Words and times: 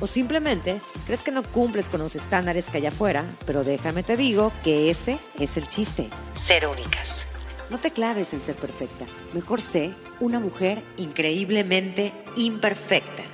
O 0.00 0.06
simplemente 0.06 0.80
crees 1.06 1.22
que 1.22 1.32
no 1.32 1.42
cumples 1.42 1.88
con 1.88 2.00
los 2.00 2.14
estándares 2.14 2.70
que 2.70 2.78
hay 2.78 2.86
afuera, 2.86 3.24
pero 3.46 3.64
déjame 3.64 4.02
te 4.02 4.16
digo 4.16 4.52
que 4.62 4.90
ese 4.90 5.18
es 5.38 5.56
el 5.56 5.66
chiste. 5.68 6.08
Ser 6.44 6.66
únicas. 6.66 7.26
No 7.70 7.78
te 7.78 7.90
claves 7.90 8.32
en 8.32 8.40
ser 8.40 8.54
perfecta. 8.54 9.06
Mejor 9.34 9.60
sé 9.60 9.94
una 10.20 10.40
mujer 10.40 10.82
increíblemente 10.96 12.12
imperfecta. 12.36 13.24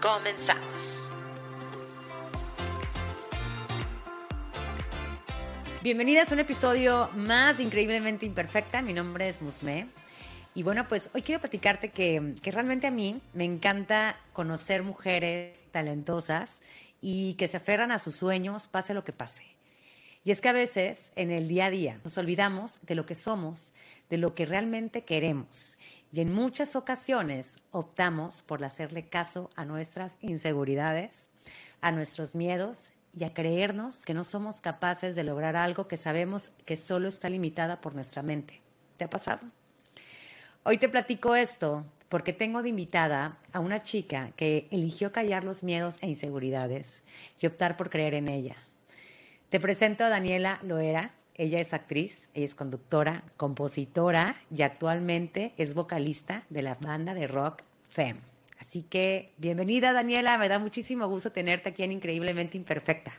Comenzamos. 0.00 1.10
Bienvenidas 5.82 6.30
a 6.30 6.34
un 6.34 6.40
episodio 6.40 7.10
más 7.16 7.58
increíblemente 7.58 8.24
imperfecta. 8.24 8.82
Mi 8.82 8.92
nombre 8.92 9.28
es 9.28 9.42
Musme. 9.42 9.88
Y 10.54 10.62
bueno, 10.62 10.86
pues 10.86 11.08
hoy 11.14 11.22
quiero 11.22 11.40
platicarte 11.40 11.90
que, 11.90 12.34
que, 12.42 12.50
realmente 12.50 12.86
a 12.86 12.90
mí 12.90 13.22
me 13.32 13.44
encanta 13.44 14.18
conocer 14.34 14.82
mujeres 14.82 15.64
talentosas 15.72 16.60
y 17.00 17.34
que 17.34 17.48
se 17.48 17.56
aferran 17.56 17.90
a 17.90 17.98
sus 17.98 18.16
sueños, 18.16 18.68
pase 18.68 18.92
lo 18.92 19.02
que 19.02 19.14
pase. 19.14 19.44
Y 20.24 20.30
es 20.30 20.42
que 20.42 20.50
a 20.50 20.52
veces 20.52 21.12
en 21.16 21.30
el 21.30 21.48
día 21.48 21.66
a 21.66 21.70
día 21.70 22.00
nos 22.04 22.18
olvidamos 22.18 22.80
de 22.82 22.94
lo 22.94 23.06
que 23.06 23.14
somos, 23.14 23.72
de 24.10 24.18
lo 24.18 24.34
que 24.34 24.44
realmente 24.44 25.04
queremos. 25.04 25.78
Y 26.12 26.20
en 26.20 26.32
muchas 26.32 26.76
ocasiones 26.76 27.56
optamos 27.70 28.42
por 28.42 28.62
hacerle 28.62 29.08
caso 29.08 29.48
a 29.56 29.64
nuestras 29.64 30.18
inseguridades, 30.20 31.28
a 31.80 31.92
nuestros 31.92 32.34
miedos 32.34 32.90
y 33.16 33.24
a 33.24 33.32
creernos 33.32 34.02
que 34.02 34.12
no 34.12 34.22
somos 34.22 34.60
capaces 34.60 35.16
de 35.16 35.24
lograr 35.24 35.56
algo 35.56 35.88
que 35.88 35.96
sabemos 35.96 36.52
que 36.66 36.76
solo 36.76 37.08
está 37.08 37.30
limitada 37.30 37.80
por 37.80 37.94
nuestra 37.94 38.22
mente. 38.22 38.60
¿Te 38.96 39.04
ha 39.04 39.10
pasado? 39.10 39.40
Hoy 40.64 40.78
te 40.78 40.88
platico 40.88 41.34
esto 41.34 41.84
porque 42.08 42.32
tengo 42.32 42.62
de 42.62 42.68
invitada 42.68 43.36
a 43.52 43.58
una 43.58 43.82
chica 43.82 44.30
que 44.36 44.68
eligió 44.70 45.10
callar 45.10 45.42
los 45.42 45.64
miedos 45.64 45.98
e 46.02 46.06
inseguridades 46.06 47.02
y 47.40 47.48
optar 47.48 47.76
por 47.76 47.90
creer 47.90 48.14
en 48.14 48.28
ella. 48.28 48.54
Te 49.48 49.58
presento 49.58 50.04
a 50.04 50.08
Daniela 50.08 50.60
Loera. 50.62 51.10
Ella 51.34 51.58
es 51.58 51.74
actriz, 51.74 52.28
ella 52.32 52.44
es 52.44 52.54
conductora, 52.54 53.24
compositora 53.36 54.36
y 54.56 54.62
actualmente 54.62 55.52
es 55.56 55.74
vocalista 55.74 56.44
de 56.48 56.62
la 56.62 56.76
banda 56.76 57.12
de 57.12 57.26
rock 57.26 57.62
FEM. 57.88 58.18
Así 58.60 58.84
que 58.84 59.32
bienvenida 59.38 59.92
Daniela, 59.92 60.38
me 60.38 60.48
da 60.48 60.60
muchísimo 60.60 61.08
gusto 61.08 61.32
tenerte 61.32 61.70
aquí 61.70 61.82
en 61.82 61.90
Increíblemente 61.90 62.56
Imperfecta. 62.56 63.14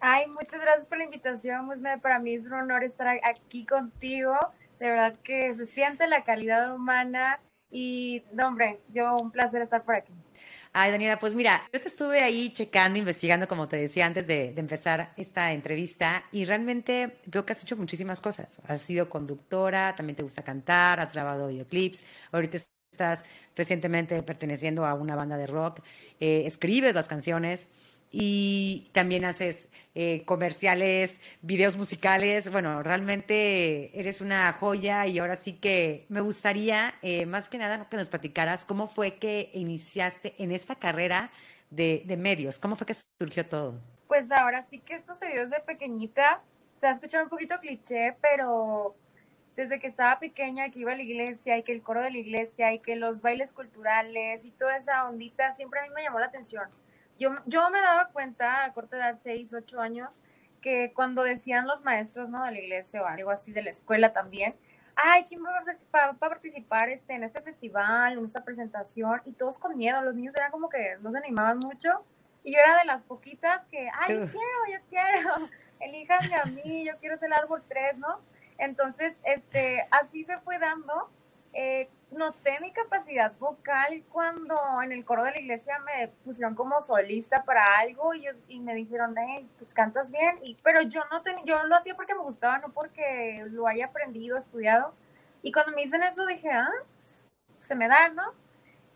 Ay, 0.00 0.26
muchas 0.28 0.60
gracias 0.60 0.84
por 0.84 0.98
la 0.98 1.04
invitación, 1.04 1.70
Para 2.02 2.18
mí 2.18 2.34
es 2.34 2.44
un 2.44 2.52
honor 2.52 2.84
estar 2.84 3.18
aquí 3.24 3.64
contigo 3.64 4.36
de 4.78 4.90
verdad 4.90 5.16
que 5.22 5.54
se 5.54 5.66
siente 5.66 6.06
la 6.06 6.24
calidad 6.24 6.74
humana 6.74 7.40
y, 7.70 8.22
no, 8.32 8.48
hombre, 8.48 8.80
yo 8.92 9.16
un 9.16 9.30
placer 9.30 9.62
estar 9.62 9.84
por 9.84 9.96
aquí. 9.96 10.12
Ay, 10.72 10.90
Daniela, 10.90 11.18
pues 11.18 11.34
mira, 11.34 11.62
yo 11.72 11.80
te 11.80 11.88
estuve 11.88 12.22
ahí 12.22 12.52
checando, 12.52 12.98
investigando, 12.98 13.48
como 13.48 13.66
te 13.66 13.76
decía 13.76 14.06
antes 14.06 14.26
de, 14.26 14.52
empezar 14.56 15.12
esta 15.16 15.52
entrevista, 15.52 16.24
y 16.32 16.44
realmente 16.44 17.18
veo 17.26 17.46
que 17.46 17.52
has 17.52 17.62
hecho 17.62 17.76
muchísimas 17.76 18.20
cosas. 18.20 18.60
Has 18.66 18.82
sido 18.82 19.08
conductora, 19.08 19.94
también 19.96 20.16
te 20.16 20.22
gusta 20.22 20.42
cantar, 20.42 21.00
has 21.00 21.14
grabado 21.14 21.48
videoclips, 21.48 22.04
ahorita 22.30 22.58
estás 22.92 23.24
recientemente 23.54 24.22
perteneciendo 24.22 24.84
a 24.86 24.94
una 24.94 25.16
banda 25.16 25.36
de 25.36 25.46
rock, 25.46 25.80
eh, 26.20 26.42
escribes 26.46 26.94
las 26.94 27.08
canciones 27.08 27.68
y 28.10 28.88
también 28.92 29.24
haces 29.24 29.68
eh, 29.94 30.24
comerciales, 30.24 31.20
videos 31.42 31.76
musicales. 31.76 32.50
Bueno, 32.50 32.82
realmente 32.82 33.98
eres 33.98 34.20
una 34.20 34.52
joya 34.54 35.06
y 35.06 35.18
ahora 35.18 35.36
sí 35.36 35.54
que 35.54 36.06
me 36.08 36.20
gustaría, 36.20 36.94
eh, 37.02 37.26
más 37.26 37.48
que 37.48 37.58
nada, 37.58 37.88
que 37.88 37.96
nos 37.96 38.08
platicaras 38.08 38.64
cómo 38.64 38.86
fue 38.86 39.16
que 39.16 39.50
iniciaste 39.54 40.34
en 40.38 40.52
esta 40.52 40.76
carrera 40.76 41.30
de, 41.70 42.04
medios, 42.18 42.58
cómo 42.58 42.76
fue 42.76 42.86
que 42.86 42.94
surgió 43.18 43.46
todo. 43.46 43.80
Pues 44.06 44.30
ahora 44.30 44.62
sí 44.62 44.78
que 44.78 44.94
esto 44.94 45.14
se 45.14 45.26
dio 45.26 45.42
desde 45.42 45.60
pequeñita. 45.60 46.42
Se 46.76 46.86
ha 46.86 46.92
escuchado 46.92 47.24
un 47.24 47.30
poquito 47.30 47.58
cliché, 47.58 48.16
pero 48.20 48.94
desde 49.56 49.80
que 49.80 49.86
estaba 49.86 50.18
pequeña, 50.20 50.70
que 50.70 50.80
iba 50.80 50.92
a 50.92 50.96
la 50.96 51.02
iglesia 51.02 51.58
y 51.58 51.62
que 51.62 51.72
el 51.72 51.82
coro 51.82 52.02
de 52.02 52.10
la 52.10 52.18
iglesia 52.18 52.72
y 52.72 52.78
que 52.78 52.96
los 52.96 53.22
bailes 53.22 53.52
culturales 53.52 54.44
y 54.44 54.50
toda 54.50 54.76
esa 54.76 55.08
ondita 55.08 55.52
siempre 55.52 55.80
a 55.80 55.84
mí 55.84 55.88
me 55.94 56.02
llamó 56.02 56.20
la 56.20 56.26
atención 56.26 56.68
yo, 57.18 57.30
yo 57.46 57.70
me 57.70 57.80
daba 57.80 58.08
cuenta 58.08 58.64
a 58.64 58.72
corta 58.72 58.96
edad, 58.96 59.18
6, 59.22 59.54
8 59.54 59.80
años, 59.80 60.22
que 60.60 60.92
cuando 60.94 61.22
decían 61.22 61.66
los 61.66 61.82
maestros, 61.82 62.28
¿no? 62.28 62.44
De 62.44 62.52
la 62.52 62.58
iglesia 62.58 63.02
o 63.02 63.06
algo 63.06 63.30
así, 63.30 63.52
de 63.52 63.62
la 63.62 63.70
escuela 63.70 64.12
también, 64.12 64.56
ay, 64.96 65.24
¿quién 65.24 65.44
va 65.44 65.50
a 65.50 65.64
participar, 65.64 66.16
participar 66.16 66.88
este, 66.88 67.14
en 67.14 67.22
este 67.22 67.40
festival, 67.42 68.14
en 68.14 68.24
esta 68.24 68.42
presentación? 68.42 69.20
Y 69.24 69.32
todos 69.32 69.58
con 69.58 69.76
miedo, 69.76 70.02
los 70.02 70.14
niños 70.14 70.34
eran 70.34 70.50
como 70.50 70.68
que 70.68 70.96
no 71.00 71.10
se 71.10 71.18
animaban 71.18 71.58
mucho. 71.58 72.04
Y 72.42 72.54
yo 72.54 72.58
era 72.58 72.78
de 72.78 72.84
las 72.86 73.02
poquitas 73.02 73.66
que, 73.66 73.88
ay, 73.92 74.14
yo 74.14 74.24
quiero, 74.26 74.60
yo 74.72 74.78
quiero, 74.88 75.48
elíjanme 75.80 76.34
a 76.34 76.44
mí, 76.46 76.84
yo 76.84 76.96
quiero 76.98 77.16
ser 77.16 77.26
el 77.26 77.34
árbol 77.34 77.62
3, 77.68 77.98
¿no? 77.98 78.20
Entonces, 78.58 79.14
este, 79.24 79.86
así 79.90 80.24
se 80.24 80.38
fue 80.38 80.58
dando. 80.58 81.10
Eh, 81.52 81.88
noté 82.10 82.60
mi 82.60 82.72
capacidad 82.72 83.32
vocal 83.38 84.02
cuando 84.10 84.56
en 84.82 84.92
el 84.92 85.04
coro 85.04 85.24
de 85.24 85.32
la 85.32 85.40
iglesia 85.40 85.78
me 85.80 86.08
pusieron 86.24 86.54
como 86.54 86.80
solista 86.82 87.44
para 87.44 87.64
algo 87.78 88.14
y, 88.14 88.26
y 88.48 88.60
me 88.60 88.74
dijeron, 88.74 89.14
hey, 89.18 89.48
pues 89.58 89.74
cantas 89.74 90.10
bien, 90.10 90.38
y, 90.42 90.54
pero 90.62 90.82
yo 90.82 91.02
no, 91.10 91.22
ten, 91.22 91.36
yo 91.44 91.62
lo 91.64 91.76
hacía 91.76 91.94
porque 91.96 92.14
me 92.14 92.22
gustaba, 92.22 92.58
no 92.58 92.70
porque 92.70 93.44
lo 93.50 93.66
haya 93.66 93.86
aprendido, 93.86 94.36
estudiado. 94.36 94.94
Y 95.42 95.52
cuando 95.52 95.72
me 95.72 95.82
dicen 95.82 96.02
eso 96.02 96.24
dije, 96.26 96.50
ah, 96.50 96.70
se 97.60 97.74
me 97.74 97.88
da, 97.88 98.08
¿no? 98.08 98.32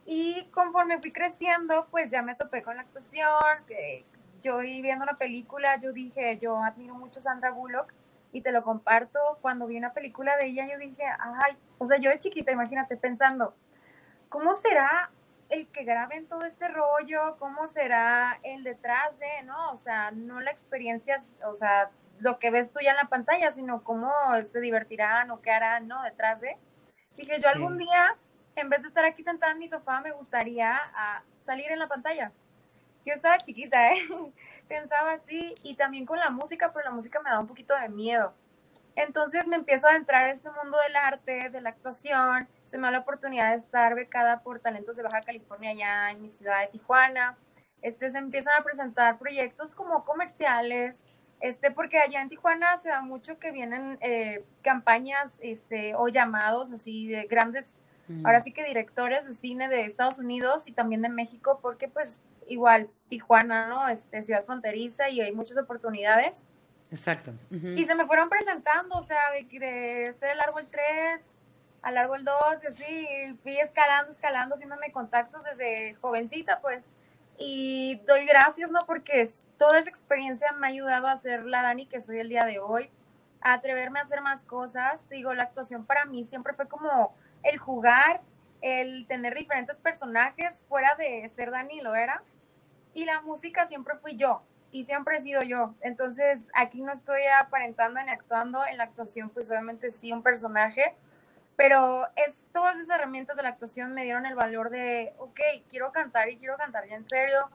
Y 0.06 0.44
conforme 0.52 0.98
fui 1.00 1.12
creciendo, 1.12 1.86
pues 1.90 2.10
ya 2.10 2.22
me 2.22 2.34
topé 2.34 2.62
con 2.62 2.76
la 2.76 2.82
actuación, 2.82 3.36
yo 4.42 4.62
iba 4.62 4.82
viendo 4.82 5.04
una 5.04 5.18
película, 5.18 5.78
yo 5.78 5.92
dije, 5.92 6.38
yo 6.38 6.56
admiro 6.62 6.94
mucho 6.94 7.20
a 7.20 7.22
Sandra 7.22 7.50
Bullock 7.50 7.92
y 8.32 8.42
te 8.42 8.52
lo 8.52 8.62
comparto, 8.62 9.18
cuando 9.40 9.66
vi 9.66 9.76
una 9.76 9.92
película 9.92 10.36
de 10.36 10.46
ella, 10.46 10.66
yo 10.70 10.78
dije, 10.78 11.04
ay, 11.42 11.56
o 11.78 11.86
sea, 11.86 11.98
yo 11.98 12.10
de 12.10 12.18
chiquita, 12.18 12.52
imagínate, 12.52 12.96
pensando, 12.96 13.54
¿cómo 14.28 14.54
será 14.54 15.10
el 15.48 15.66
que 15.68 15.84
graben 15.84 16.26
todo 16.26 16.44
este 16.44 16.68
rollo? 16.68 17.36
¿Cómo 17.38 17.66
será 17.66 18.38
el 18.42 18.62
detrás 18.62 19.18
de, 19.18 19.42
no? 19.44 19.72
O 19.72 19.76
sea, 19.76 20.12
no 20.12 20.40
la 20.40 20.50
experiencia, 20.50 21.20
o 21.44 21.54
sea, 21.54 21.90
lo 22.20 22.38
que 22.38 22.50
ves 22.50 22.72
tú 22.72 22.80
ya 22.80 22.90
en 22.90 22.96
la 22.96 23.08
pantalla, 23.08 23.50
sino 23.50 23.82
cómo 23.82 24.12
se 24.50 24.60
divertirán 24.60 25.30
o 25.30 25.40
qué 25.40 25.50
harán, 25.50 25.88
¿no? 25.88 26.02
Detrás 26.02 26.40
de. 26.40 26.56
Dije, 27.16 27.40
yo 27.40 27.48
algún 27.48 27.78
día, 27.78 28.16
en 28.56 28.68
vez 28.68 28.82
de 28.82 28.88
estar 28.88 29.04
aquí 29.04 29.22
sentada 29.22 29.52
en 29.52 29.58
mi 29.58 29.68
sofá, 29.68 30.00
me 30.00 30.12
gustaría 30.12 30.78
ah, 30.94 31.22
salir 31.40 31.70
en 31.72 31.78
la 31.78 31.88
pantalla. 31.88 32.30
Yo 33.04 33.14
estaba 33.14 33.38
chiquita, 33.38 33.92
¿eh? 33.92 34.06
Pensaba 34.70 35.14
así, 35.14 35.56
y 35.64 35.74
también 35.74 36.06
con 36.06 36.20
la 36.20 36.30
música, 36.30 36.72
pero 36.72 36.84
la 36.84 36.90
música 36.92 37.20
me 37.20 37.28
da 37.28 37.40
un 37.40 37.48
poquito 37.48 37.74
de 37.74 37.88
miedo. 37.88 38.32
Entonces 38.94 39.48
me 39.48 39.56
empiezo 39.56 39.88
a 39.88 39.96
entrar 39.96 40.26
en 40.26 40.30
este 40.30 40.48
mundo 40.48 40.78
del 40.86 40.94
arte, 40.94 41.50
de 41.50 41.60
la 41.60 41.70
actuación. 41.70 42.48
Se 42.62 42.78
me 42.78 42.84
da 42.84 42.92
la 42.92 42.98
oportunidad 43.00 43.50
de 43.50 43.56
estar 43.56 43.96
becada 43.96 44.44
por 44.44 44.60
Talentos 44.60 44.96
de 44.96 45.02
Baja 45.02 45.22
California 45.22 45.70
allá 45.70 46.12
en 46.12 46.22
mi 46.22 46.28
ciudad 46.28 46.60
de 46.60 46.68
Tijuana. 46.68 47.36
Este, 47.82 48.12
se 48.12 48.18
empiezan 48.18 48.60
a 48.60 48.62
presentar 48.62 49.18
proyectos 49.18 49.74
como 49.74 50.04
comerciales, 50.04 51.04
este, 51.40 51.72
porque 51.72 51.98
allá 51.98 52.22
en 52.22 52.28
Tijuana 52.28 52.76
se 52.76 52.90
da 52.90 53.02
mucho 53.02 53.40
que 53.40 53.50
vienen 53.50 53.98
eh, 54.00 54.44
campañas 54.62 55.34
este, 55.40 55.96
o 55.96 56.06
llamados 56.06 56.70
así 56.70 57.08
de 57.08 57.24
grandes, 57.24 57.80
mm. 58.06 58.24
ahora 58.24 58.40
sí 58.40 58.52
que 58.52 58.64
directores 58.64 59.26
de 59.26 59.34
cine 59.34 59.68
de 59.68 59.84
Estados 59.84 60.18
Unidos 60.18 60.68
y 60.68 60.72
también 60.72 61.02
de 61.02 61.08
México, 61.08 61.58
porque 61.60 61.88
pues 61.88 62.20
igual 62.50 62.90
Tijuana, 63.08 63.68
¿no? 63.68 63.88
Este, 63.88 64.22
ciudad 64.22 64.44
fronteriza 64.44 65.08
y 65.08 65.20
hay 65.20 65.32
muchas 65.32 65.56
oportunidades. 65.56 66.42
Exacto. 66.90 67.32
Y 67.50 67.84
se 67.84 67.94
me 67.94 68.04
fueron 68.04 68.28
presentando, 68.28 68.98
o 68.98 69.02
sea, 69.02 69.30
de, 69.32 69.58
de 69.58 70.12
ser 70.12 70.30
el 70.32 70.40
árbol 70.40 70.66
3 70.70 71.40
al 71.82 71.96
árbol 71.96 72.24
2 72.24 72.36
y 72.62 72.66
así, 72.66 73.38
fui 73.42 73.58
escalando, 73.58 74.12
escalando, 74.12 74.54
haciéndome 74.54 74.92
contactos 74.92 75.44
desde 75.44 75.94
jovencita, 75.94 76.60
pues. 76.60 76.92
Y 77.38 78.02
doy 78.06 78.26
gracias, 78.26 78.70
¿no? 78.70 78.84
Porque 78.84 79.26
toda 79.56 79.78
esa 79.78 79.88
experiencia 79.88 80.52
me 80.52 80.66
ha 80.66 80.70
ayudado 80.70 81.06
a 81.06 81.16
ser 81.16 81.46
la 81.46 81.62
Dani 81.62 81.86
que 81.86 82.02
soy 82.02 82.18
el 82.18 82.28
día 82.28 82.44
de 82.44 82.58
hoy, 82.58 82.90
a 83.40 83.54
atreverme 83.54 84.00
a 84.00 84.02
hacer 84.02 84.20
más 84.20 84.44
cosas. 84.44 85.08
Digo, 85.08 85.32
la 85.32 85.44
actuación 85.44 85.86
para 85.86 86.04
mí 86.04 86.24
siempre 86.24 86.52
fue 86.52 86.68
como 86.68 87.14
el 87.42 87.56
jugar, 87.56 88.20
el 88.60 89.06
tener 89.06 89.34
diferentes 89.34 89.78
personajes 89.78 90.62
fuera 90.68 90.94
de 90.96 91.26
ser 91.34 91.50
Dani 91.50 91.80
lo 91.80 91.94
era. 91.94 92.22
Y 92.94 93.04
la 93.04 93.22
música 93.22 93.66
siempre 93.66 93.96
fui 93.96 94.16
yo. 94.16 94.42
y 94.72 94.84
siempre 94.84 95.16
he 95.16 95.20
sido 95.20 95.42
yo. 95.42 95.74
Entonces, 95.80 96.40
aquí 96.54 96.80
no 96.80 96.92
estoy 96.92 97.22
aparentando 97.40 98.00
ni 98.02 98.10
actuando. 98.10 98.64
En 98.66 98.78
la 98.78 98.84
actuación, 98.84 99.30
pues 99.30 99.50
obviamente 99.50 99.90
sí 99.90 100.12
un 100.12 100.22
personaje, 100.22 100.94
pero 101.56 102.06
es, 102.16 102.38
todas 102.52 102.76
esas 102.76 102.96
herramientas 102.96 103.36
de 103.36 103.42
la 103.42 103.50
actuación 103.50 103.92
me 103.92 104.04
dieron 104.04 104.26
el 104.26 104.34
valor 104.34 104.70
de, 104.70 105.12
ok, 105.18 105.40
quiero 105.68 105.92
cantar 105.92 106.30
y 106.30 106.38
quiero 106.38 106.56
cantar 106.56 106.86
ya 106.88 106.96
en 106.96 107.04
serio, 107.08 107.50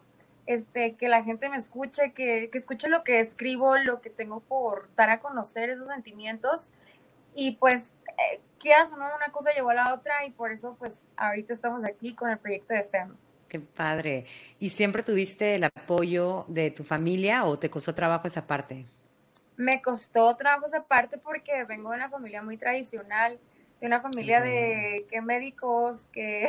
este, 0.45 0.95
que 0.95 1.07
la 1.07 1.23
gente 1.23 1.49
me 1.49 1.57
escuche, 1.57 2.13
que, 2.13 2.49
que 2.51 2.57
escuche 2.57 2.87
lo 2.89 3.03
que 3.03 3.19
escribo, 3.19 3.77
lo 3.77 4.01
que 4.01 4.09
tengo 4.09 4.41
por 4.41 4.93
dar 4.95 5.09
a 5.09 5.19
conocer, 5.19 5.69
esos 5.69 5.87
sentimientos. 5.87 6.69
Y 7.33 7.53
pues, 7.53 7.91
eh, 8.09 8.41
quieras 8.59 8.91
o 8.93 8.97
no, 8.97 9.05
una 9.15 9.31
cosa 9.31 9.51
llevó 9.53 9.71
a 9.71 9.73
la 9.73 9.93
otra 9.93 10.25
y 10.25 10.31
por 10.31 10.51
eso, 10.51 10.75
pues, 10.77 11.03
ahorita 11.17 11.53
estamos 11.53 11.83
aquí 11.83 12.13
con 12.13 12.29
el 12.29 12.37
proyecto 12.37 12.73
de 12.73 12.83
FEM. 12.83 13.15
Qué 13.47 13.59
padre. 13.59 14.25
¿Y 14.59 14.69
siempre 14.69 15.03
tuviste 15.03 15.55
el 15.55 15.63
apoyo 15.65 16.45
de 16.47 16.71
tu 16.71 16.83
familia 16.83 17.45
o 17.45 17.59
te 17.59 17.69
costó 17.69 17.93
trabajo 17.93 18.27
esa 18.27 18.47
parte? 18.47 18.85
Me 19.57 19.81
costó 19.81 20.35
trabajo 20.35 20.65
esa 20.65 20.83
parte 20.83 21.17
porque 21.17 21.63
vengo 21.63 21.91
de 21.91 21.97
una 21.97 22.09
familia 22.09 22.41
muy 22.41 22.57
tradicional, 22.57 23.39
de 23.79 23.87
una 23.87 24.01
familia 24.01 24.41
de 24.41 25.05
que 25.09 25.21
médicos, 25.21 26.05
que 26.11 26.47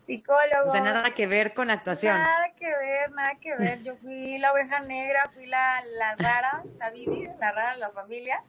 psicólogos. 0.00 0.42
O 0.66 0.70
sea, 0.70 0.80
nada 0.80 1.10
que 1.10 1.26
ver 1.26 1.54
con 1.54 1.68
la 1.68 1.74
actuación. 1.74 2.16
Nada 2.16 2.52
que 2.56 2.66
ver, 2.66 3.12
nada 3.12 3.34
que 3.40 3.56
ver. 3.56 3.82
Yo 3.82 3.96
fui 3.96 4.38
la 4.38 4.52
oveja 4.52 4.80
negra, 4.80 5.30
fui 5.34 5.46
la, 5.46 5.84
la 5.98 6.16
rara, 6.16 6.64
la 6.78 6.90
Vivi, 6.90 7.28
la 7.38 7.52
rara 7.52 7.74
de 7.74 7.80
la 7.80 7.90
familia. 7.90 8.42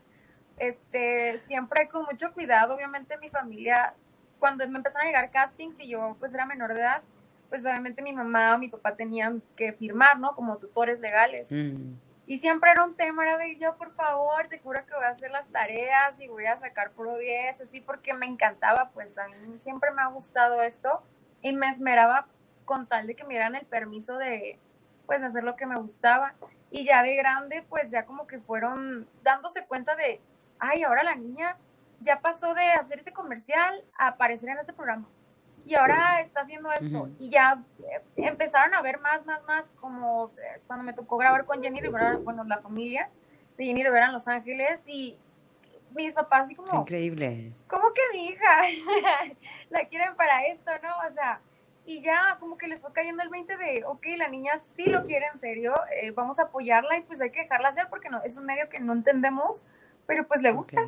Este, 0.58 1.40
siempre 1.40 1.88
con 1.90 2.06
mucho 2.06 2.32
cuidado, 2.32 2.76
obviamente 2.76 3.18
mi 3.18 3.30
familia, 3.30 3.94
cuando 4.40 4.68
me 4.68 4.78
empezaron 4.78 5.08
a 5.08 5.10
llegar 5.10 5.32
castings 5.32 5.76
y 5.80 5.90
yo 5.90 6.16
pues 6.20 6.34
era 6.34 6.46
menor 6.46 6.74
de 6.74 6.82
edad, 6.82 7.02
pues 7.54 7.68
obviamente 7.68 8.02
mi 8.02 8.14
mamá 8.14 8.56
o 8.56 8.58
mi 8.58 8.68
papá 8.68 8.96
tenían 8.96 9.44
que 9.56 9.74
firmar, 9.74 10.18
¿no? 10.18 10.34
Como 10.34 10.58
tutores 10.58 11.00
legales. 11.00 11.52
Mm. 11.52 11.94
Y 12.26 12.40
siempre 12.40 12.72
era 12.72 12.84
un 12.84 12.96
tema, 12.96 13.22
era 13.22 13.38
de 13.38 13.60
yo, 13.60 13.78
por 13.78 13.94
favor, 13.94 14.48
te 14.48 14.58
juro 14.58 14.84
que 14.88 14.96
voy 14.96 15.06
a 15.06 15.10
hacer 15.10 15.30
las 15.30 15.48
tareas 15.50 16.20
y 16.20 16.28
voy 16.28 16.48
a 16.48 16.58
sacar 16.58 16.94
puro 16.94 17.16
10, 17.16 17.62
así 17.62 17.80
porque 17.80 18.16
me 18.16 18.26
encantaba, 18.26 18.90
pues 18.90 19.20
a 19.20 19.28
mí 19.28 19.36
siempre 19.60 19.92
me 19.92 20.02
ha 20.02 20.08
gustado 20.08 20.64
esto 20.64 21.04
y 21.44 21.54
me 21.54 21.70
esmeraba 21.70 22.26
con 22.66 22.88
tal 22.88 23.06
de 23.06 23.14
que 23.14 23.24
me 23.24 23.36
dieran 23.36 23.54
el 23.54 23.68
permiso 23.68 24.18
de, 24.18 24.58
pues, 25.06 25.22
hacer 25.22 25.44
lo 25.44 25.56
que 25.56 25.68
me 25.68 25.76
gustaba. 25.76 26.34
Y 26.72 26.86
ya 26.86 27.04
de 27.04 27.16
grande, 27.16 27.64
pues 27.70 27.92
ya 27.92 28.08
como 28.08 28.26
que 28.26 28.40
fueron 28.40 29.08
dándose 29.22 29.64
cuenta 29.68 29.96
de, 29.96 30.22
ay, 30.58 30.82
ahora 30.82 31.04
la 31.04 31.14
niña 31.14 31.56
ya 32.00 32.20
pasó 32.20 32.56
de 32.56 32.72
hacer 32.72 32.98
este 32.98 33.14
comercial 33.14 33.84
a 33.96 34.08
aparecer 34.08 34.50
en 34.50 34.58
este 34.58 34.74
programa 34.74 35.08
y 35.66 35.76
ahora 35.76 36.20
está 36.22 36.42
haciendo 36.42 36.72
esto. 36.72 37.10
Y 37.18 37.30
ya 37.30 37.64
eh, 37.80 38.02
empezaron 38.18 38.74
a 38.74 38.82
ver 38.82 39.00
más, 39.00 39.26
más, 39.26 39.44
más, 39.46 39.70
como 39.80 40.32
eh, 40.38 40.62
cuando 40.68 40.84
me 40.84 40.94
tocó 40.94 41.18
grabar 41.18 41.46
con 41.46 41.62
Jenny 41.62 41.82
Rivera, 41.82 42.18
bueno, 42.18 42.44
la 42.44 42.58
familia 42.58 43.10
de 43.58 43.66
Jenny 43.66 43.84
Rivera 43.84 44.08
en 44.08 44.14
Los 44.14 44.28
Ángeles 44.28 44.82
y 44.86 45.18
mis 45.96 46.14
papás 46.14 46.44
así 46.46 46.56
como... 46.56 46.82
Increíble. 46.82 47.54
¿Cómo 47.68 47.94
que 47.94 48.02
mi 48.12 48.28
hija 48.28 48.62
la 49.70 49.86
quieren 49.86 50.16
para 50.16 50.46
esto, 50.48 50.72
no? 50.82 51.08
O 51.08 51.12
sea, 51.12 51.40
y 51.86 52.02
ya 52.02 52.38
como 52.40 52.58
que 52.58 52.68
les 52.68 52.82
fue 52.82 52.92
cayendo 52.94 53.24
el 53.24 53.30
20 53.30 53.58
de, 53.58 53.84
ok, 53.86 54.06
la 54.18 54.28
niña 54.28 54.54
sí 54.76 54.90
lo 54.90 55.04
quiere 55.04 55.28
en 55.32 55.40
serio, 55.40 55.74
eh, 56.02 56.12
vamos 56.12 56.40
a 56.40 56.44
apoyarla 56.44 56.98
y 56.98 57.02
pues 57.02 57.22
hay 57.22 57.32
que 57.32 57.42
dejarla 57.42 57.70
hacer 57.70 57.88
porque 57.90 58.10
no, 58.10 58.22
es 58.24 58.38
un 58.38 58.46
medio 58.46 58.70
que 58.70 58.80
no 58.80 58.94
entendemos, 58.94 59.64
pero 60.06 60.28
pues 60.28 60.42
le 60.42 60.52
gusta. 60.52 60.82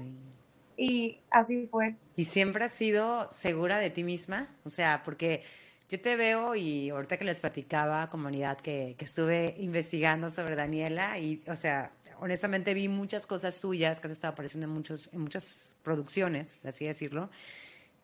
Y 0.77 1.19
así 1.29 1.67
fue. 1.71 1.95
¿Y 2.15 2.25
siempre 2.25 2.65
has 2.65 2.73
sido 2.73 3.31
segura 3.31 3.77
de 3.77 3.89
ti 3.89 4.03
misma? 4.03 4.49
O 4.63 4.69
sea, 4.69 5.03
porque 5.03 5.43
yo 5.89 5.99
te 5.99 6.15
veo 6.15 6.55
y 6.55 6.89
ahorita 6.89 7.17
que 7.17 7.25
les 7.25 7.39
platicaba, 7.39 8.09
comunidad, 8.09 8.57
que, 8.57 8.95
que 8.97 9.05
estuve 9.05 9.55
investigando 9.59 10.29
sobre 10.29 10.55
Daniela 10.55 11.19
y, 11.19 11.43
o 11.47 11.55
sea, 11.55 11.91
honestamente 12.19 12.73
vi 12.73 12.87
muchas 12.87 13.27
cosas 13.27 13.59
tuyas 13.59 13.99
que 13.99 14.07
has 14.07 14.13
estado 14.13 14.33
apareciendo 14.33 14.67
en, 14.67 14.73
muchos, 14.73 15.09
en 15.13 15.21
muchas 15.21 15.77
producciones, 15.83 16.57
así 16.63 16.85
decirlo. 16.85 17.29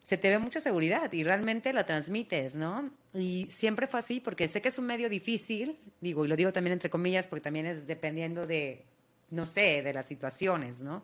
Se 0.02 0.18
te 0.18 0.30
ve 0.30 0.40
mucha 0.40 0.60
seguridad 0.60 1.12
y 1.14 1.24
realmente 1.24 1.74
la 1.74 1.86
transmites, 1.86 2.56
¿no? 2.56 2.90
Y 3.14 3.48
siempre 3.50 3.86
fue 3.88 4.00
así 4.00 4.20
porque 4.20 4.48
sé 4.48 4.62
que 4.62 4.70
es 4.70 4.80
un 4.80 4.86
medio 4.86 5.10
difícil, 5.10 5.80
digo, 6.02 6.26
y 6.26 6.28
lo 6.28 6.36
digo 6.36 6.52
también 6.52 6.74
entre 6.74 6.90
comillas 6.90 7.28
porque 7.28 7.42
también 7.42 7.68
es 7.68 7.86
dependiendo 7.86 8.48
de, 8.48 8.86
no 9.30 9.46
sé, 9.46 9.84
de 9.84 9.94
las 9.94 10.08
situaciones, 10.08 10.82
¿no? 10.82 11.04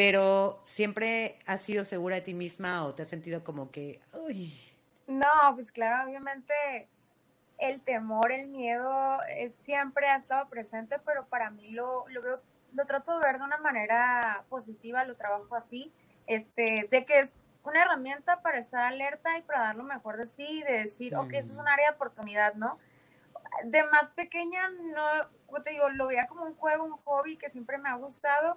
Pero 0.00 0.62
siempre 0.64 1.38
has 1.44 1.60
sido 1.60 1.84
segura 1.84 2.14
de 2.14 2.22
ti 2.22 2.32
misma 2.32 2.86
o 2.86 2.94
te 2.94 3.02
has 3.02 3.08
sentido 3.08 3.44
como 3.44 3.70
que, 3.70 4.00
uy. 4.14 4.50
No, 5.06 5.26
pues 5.54 5.70
claro, 5.70 6.08
obviamente 6.08 6.54
el 7.58 7.82
temor, 7.82 8.32
el 8.32 8.46
miedo 8.48 9.18
siempre 9.58 10.08
ha 10.08 10.16
estado 10.16 10.48
presente, 10.48 10.98
pero 11.04 11.26
para 11.26 11.50
mí 11.50 11.72
lo, 11.72 12.08
lo 12.08 12.22
veo, 12.22 12.40
lo 12.72 12.86
trato 12.86 13.18
de 13.18 13.26
ver 13.26 13.40
de 13.40 13.44
una 13.44 13.58
manera 13.58 14.42
positiva, 14.48 15.04
lo 15.04 15.16
trabajo 15.16 15.54
así, 15.54 15.92
este, 16.26 16.88
de 16.90 17.04
que 17.04 17.20
es 17.20 17.34
una 17.62 17.82
herramienta 17.82 18.40
para 18.40 18.56
estar 18.56 18.82
alerta 18.84 19.36
y 19.36 19.42
para 19.42 19.60
dar 19.60 19.76
lo 19.76 19.82
mejor 19.82 20.16
de 20.16 20.26
sí, 20.26 20.62
de 20.62 20.78
decir, 20.78 21.14
ok, 21.14 21.30
esto 21.34 21.52
es 21.52 21.58
un 21.58 21.68
área 21.68 21.90
de 21.90 21.96
oportunidad, 21.96 22.54
¿no? 22.54 22.78
De 23.64 23.82
más 23.82 24.12
pequeña, 24.12 24.70
no, 24.70 25.60
te 25.62 25.72
digo, 25.72 25.90
lo 25.90 26.06
veía 26.06 26.26
como 26.26 26.46
un 26.46 26.54
juego, 26.54 26.84
un 26.84 26.96
hobby 27.04 27.36
que 27.36 27.50
siempre 27.50 27.76
me 27.76 27.90
ha 27.90 27.96
gustado, 27.96 28.56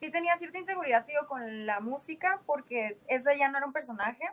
sí 0.00 0.10
tenía 0.10 0.36
cierta 0.38 0.58
inseguridad, 0.58 1.06
digo, 1.06 1.26
con 1.28 1.66
la 1.66 1.80
música, 1.80 2.40
porque 2.46 2.98
ese 3.06 3.38
ya 3.38 3.48
no 3.48 3.58
era 3.58 3.66
un 3.66 3.72
personaje, 3.72 4.24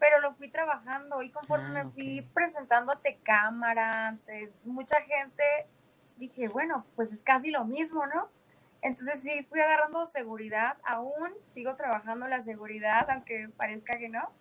pero 0.00 0.20
lo 0.20 0.34
fui 0.34 0.50
trabajando 0.50 1.22
y 1.22 1.30
conforme 1.30 1.68
me 1.70 1.80
ah, 1.80 1.90
fui 1.94 2.28
presentando 2.34 2.92
ante 2.92 3.18
cámara, 3.18 4.08
ante 4.08 4.52
mucha 4.64 5.00
gente, 5.02 5.44
dije, 6.16 6.48
bueno, 6.48 6.84
pues 6.96 7.12
es 7.12 7.22
casi 7.22 7.50
lo 7.50 7.64
mismo, 7.64 8.04
¿no? 8.06 8.28
Entonces 8.82 9.22
sí, 9.22 9.44
fui 9.44 9.60
agarrando 9.60 10.06
seguridad, 10.06 10.76
aún 10.84 11.34
sigo 11.50 11.76
trabajando 11.76 12.26
la 12.26 12.42
seguridad, 12.42 13.08
aunque 13.10 13.48
parezca 13.56 13.96
que 13.98 14.08
no, 14.08 14.32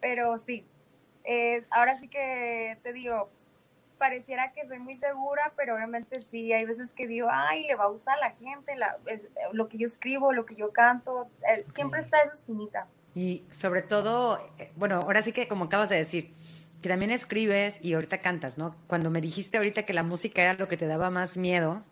pero 0.00 0.38
sí, 0.38 0.66
eh, 1.24 1.66
ahora 1.70 1.92
sí 1.92 2.08
que 2.08 2.78
te 2.82 2.92
digo, 2.92 3.30
pareciera 4.00 4.52
que 4.52 4.66
soy 4.66 4.78
muy 4.78 4.96
segura, 4.96 5.52
pero 5.56 5.74
obviamente 5.74 6.22
sí, 6.22 6.54
hay 6.54 6.64
veces 6.64 6.90
que 6.90 7.06
digo, 7.06 7.28
ay, 7.30 7.66
le 7.66 7.74
va 7.74 7.84
a 7.84 7.88
gustar 7.88 8.16
a 8.16 8.20
la 8.20 8.30
gente, 8.32 8.74
la, 8.74 8.96
lo 9.52 9.68
que 9.68 9.76
yo 9.76 9.86
escribo, 9.86 10.32
lo 10.32 10.46
que 10.46 10.56
yo 10.56 10.72
canto, 10.72 11.28
eh, 11.46 11.66
siempre 11.74 12.00
está 12.00 12.18
esa 12.22 12.32
espinita. 12.32 12.86
Y 13.14 13.44
sobre 13.50 13.82
todo, 13.82 14.38
eh, 14.58 14.72
bueno, 14.76 15.00
ahora 15.00 15.22
sí 15.22 15.32
que 15.32 15.46
como 15.48 15.66
acabas 15.66 15.90
de 15.90 15.96
decir, 15.96 16.32
que 16.80 16.88
también 16.88 17.10
escribes 17.10 17.78
y 17.82 17.92
ahorita 17.92 18.22
cantas, 18.22 18.56
¿no? 18.56 18.74
Cuando 18.86 19.10
me 19.10 19.20
dijiste 19.20 19.58
ahorita 19.58 19.82
que 19.82 19.92
la 19.92 20.02
música 20.02 20.40
era 20.40 20.54
lo 20.54 20.66
que 20.66 20.78
te 20.78 20.86
daba 20.86 21.10
más 21.10 21.36
miedo, 21.36 21.84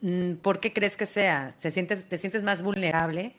mm, 0.00 0.36
¿por 0.36 0.58
qué 0.58 0.72
crees 0.72 0.96
que 0.96 1.04
sea? 1.04 1.52
¿Se 1.58 1.70
sientes, 1.70 2.08
¿Te 2.08 2.16
sientes 2.16 2.42
más 2.42 2.62
vulnerable 2.62 3.36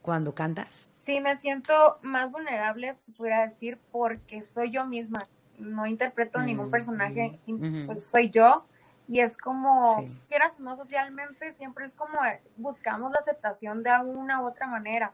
cuando 0.00 0.34
cantas? 0.34 0.88
Sí, 0.92 1.20
me 1.20 1.36
siento 1.36 1.98
más 2.00 2.32
vulnerable, 2.32 2.96
se 3.00 3.12
pudiera 3.12 3.46
decir, 3.46 3.78
porque 3.92 4.40
soy 4.40 4.70
yo 4.70 4.86
misma 4.86 5.28
no 5.58 5.86
interpreto 5.86 6.40
ningún 6.40 6.68
mm, 6.68 6.70
personaje, 6.70 7.38
mm, 7.46 7.86
pues 7.86 8.04
soy 8.04 8.30
yo. 8.30 8.64
Y 9.06 9.20
es 9.20 9.38
como, 9.38 10.06
quieras 10.28 10.60
no 10.60 10.76
socialmente, 10.76 11.52
siempre 11.52 11.86
es 11.86 11.94
como 11.94 12.22
eh, 12.24 12.42
buscamos 12.56 13.10
la 13.10 13.18
aceptación 13.18 13.82
de 13.82 13.90
alguna 13.90 14.42
u 14.42 14.46
otra 14.46 14.66
manera. 14.66 15.12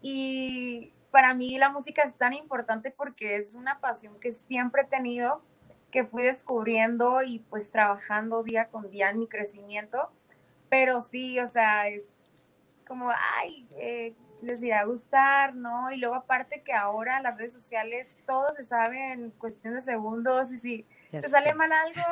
Y 0.00 0.92
para 1.10 1.34
mí 1.34 1.58
la 1.58 1.70
música 1.70 2.02
es 2.02 2.14
tan 2.14 2.34
importante 2.34 2.90
porque 2.90 3.36
es 3.36 3.54
una 3.54 3.80
pasión 3.80 4.18
que 4.20 4.32
siempre 4.32 4.82
he 4.82 4.86
tenido, 4.86 5.42
que 5.90 6.04
fui 6.04 6.22
descubriendo 6.22 7.22
y 7.22 7.40
pues 7.50 7.70
trabajando 7.70 8.42
día 8.42 8.68
con 8.68 8.90
día 8.90 9.10
en 9.10 9.18
mi 9.18 9.26
crecimiento. 9.26 10.10
Pero 10.68 11.02
sí, 11.02 11.38
o 11.40 11.46
sea, 11.46 11.88
es 11.88 12.14
como, 12.86 13.10
ay, 13.10 13.66
eh, 13.76 14.14
les 14.42 14.62
irá 14.62 14.80
a 14.80 14.84
gustar, 14.84 15.54
¿no? 15.54 15.90
Y 15.90 15.96
luego 15.98 16.14
aparte 16.14 16.62
que 16.62 16.72
ahora 16.72 17.20
las 17.20 17.36
redes 17.36 17.52
sociales 17.52 18.14
todo 18.26 18.54
se 18.54 18.64
sabe 18.64 19.12
en 19.12 19.30
cuestión 19.30 19.74
de 19.74 19.80
segundos 19.80 20.52
y 20.52 20.58
si 20.58 20.86
te 21.10 21.28
sale 21.28 21.54
mal 21.54 21.72
algo, 21.72 22.02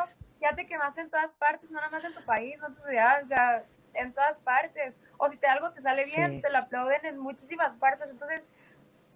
ya 0.40 0.54
te 0.54 0.66
quemaste 0.66 1.02
en 1.02 1.10
todas 1.10 1.34
partes, 1.34 1.70
no 1.70 1.78
nada 1.78 1.90
más 1.90 2.04
en 2.04 2.14
tu 2.14 2.24
país, 2.24 2.58
no 2.58 2.68
en 2.68 2.74
tu 2.74 2.82
ciudad, 2.82 3.22
o 3.22 3.26
sea, 3.26 3.64
en 3.94 4.12
todas 4.12 4.40
partes. 4.40 4.98
O 5.18 5.28
si 5.28 5.36
te 5.36 5.46
algo 5.46 5.72
te 5.72 5.80
sale 5.80 6.04
bien, 6.04 6.40
te 6.40 6.50
lo 6.50 6.58
aplauden 6.58 7.04
en 7.04 7.18
muchísimas 7.18 7.76
partes. 7.76 8.10
Entonces, 8.10 8.46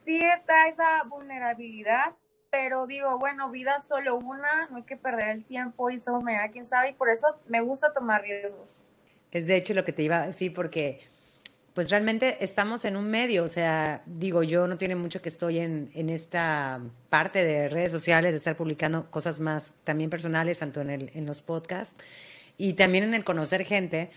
sí 0.05 0.21
está 0.23 0.69
esa 0.69 1.03
vulnerabilidad, 1.05 2.15
pero 2.51 2.87
digo, 2.87 3.19
bueno, 3.19 3.51
vida 3.51 3.79
solo 3.79 4.17
una, 4.17 4.67
no 4.69 4.77
hay 4.77 4.83
que 4.83 4.97
perder 4.97 5.31
el 5.31 5.45
tiempo 5.45 5.91
y 5.91 5.97
eso 5.97 6.21
me 6.21 6.35
da 6.35 6.51
quién 6.51 6.67
sabe, 6.67 6.91
y 6.91 6.93
por 6.93 7.09
eso 7.09 7.41
me 7.47 7.61
gusta 7.61 7.93
tomar 7.93 8.23
riesgos. 8.23 8.77
Es 9.31 9.47
de 9.47 9.57
hecho 9.57 9.75
lo 9.75 9.85
que 9.85 9.93
te 9.93 10.03
iba 10.03 10.27
decir, 10.27 10.53
porque 10.53 11.01
pues 11.75 11.91
realmente 11.91 12.39
estamos 12.45 12.85
en 12.85 12.97
un 12.97 13.11
medio, 13.11 13.43
o 13.43 13.49
sea, 13.49 14.03
digo, 14.07 14.45
yo 14.45 14.69
no 14.69 14.79
tiene 14.79 14.95
mucho 14.95 15.21
que 15.21 15.29
estoy 15.29 15.59
en, 15.59 15.91
en, 15.95 16.09
esta 16.09 16.81
parte 17.11 17.45
de 17.45 17.69
redes 17.69 17.91
sociales, 17.91 18.31
de 18.31 18.39
estar 18.39 18.57
publicando 18.57 19.11
cosas 19.11 19.41
más 19.41 19.73
también 19.83 20.09
personales, 20.09 20.61
tanto 20.61 20.81
en, 20.81 20.91
el, 20.91 21.11
en 21.15 21.27
los 21.27 21.43
podcasts 21.43 21.97
y 22.57 22.75
también 22.75 23.03
en 23.03 23.15
el 23.15 23.25
conocer 23.25 23.65
gente. 23.65 24.11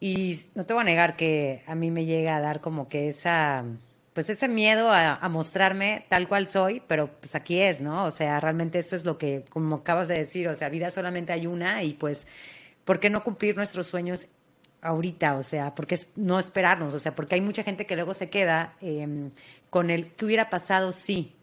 Y 0.00 0.40
no 0.54 0.64
te 0.64 0.72
voy 0.72 0.80
a 0.80 0.84
negar 0.84 1.14
que 1.16 1.62
a 1.66 1.74
mí 1.74 1.90
me 1.90 2.06
llega 2.06 2.36
a 2.36 2.40
dar 2.40 2.62
como 2.62 2.88
que 2.88 3.08
esa, 3.08 3.66
pues 4.14 4.30
ese 4.30 4.48
miedo 4.48 4.90
a, 4.90 5.14
a 5.14 5.28
mostrarme 5.28 6.06
tal 6.08 6.26
cual 6.26 6.48
soy, 6.48 6.82
pero 6.88 7.10
pues 7.20 7.34
aquí 7.34 7.60
es, 7.60 7.82
¿no? 7.82 8.04
O 8.04 8.10
sea, 8.10 8.40
realmente 8.40 8.78
esto 8.78 8.96
es 8.96 9.04
lo 9.04 9.18
que, 9.18 9.44
como 9.50 9.76
acabas 9.76 10.08
de 10.08 10.18
decir, 10.18 10.48
o 10.48 10.54
sea, 10.54 10.70
vida 10.70 10.90
solamente 10.90 11.34
hay 11.34 11.46
una 11.46 11.82
y 11.82 11.92
pues 11.92 12.26
¿por 12.86 12.98
qué 12.98 13.10
no 13.10 13.22
cumplir 13.24 13.56
nuestros 13.56 13.88
sueños 13.88 14.26
ahorita? 14.84 15.36
O 15.36 15.42
sea, 15.42 15.74
porque 15.74 15.98
no 16.14 16.38
esperarnos, 16.38 16.94
o 16.94 16.98
sea, 16.98 17.14
porque 17.14 17.34
hay 17.34 17.40
mucha 17.40 17.62
gente 17.64 17.86
que 17.86 17.96
luego 17.96 18.14
se 18.14 18.30
queda 18.30 18.74
em, 18.80 19.30
con 19.70 19.90
el 19.90 20.12
que 20.12 20.24
hubiera 20.24 20.50
pasado 20.50 20.92
sí. 20.92 21.34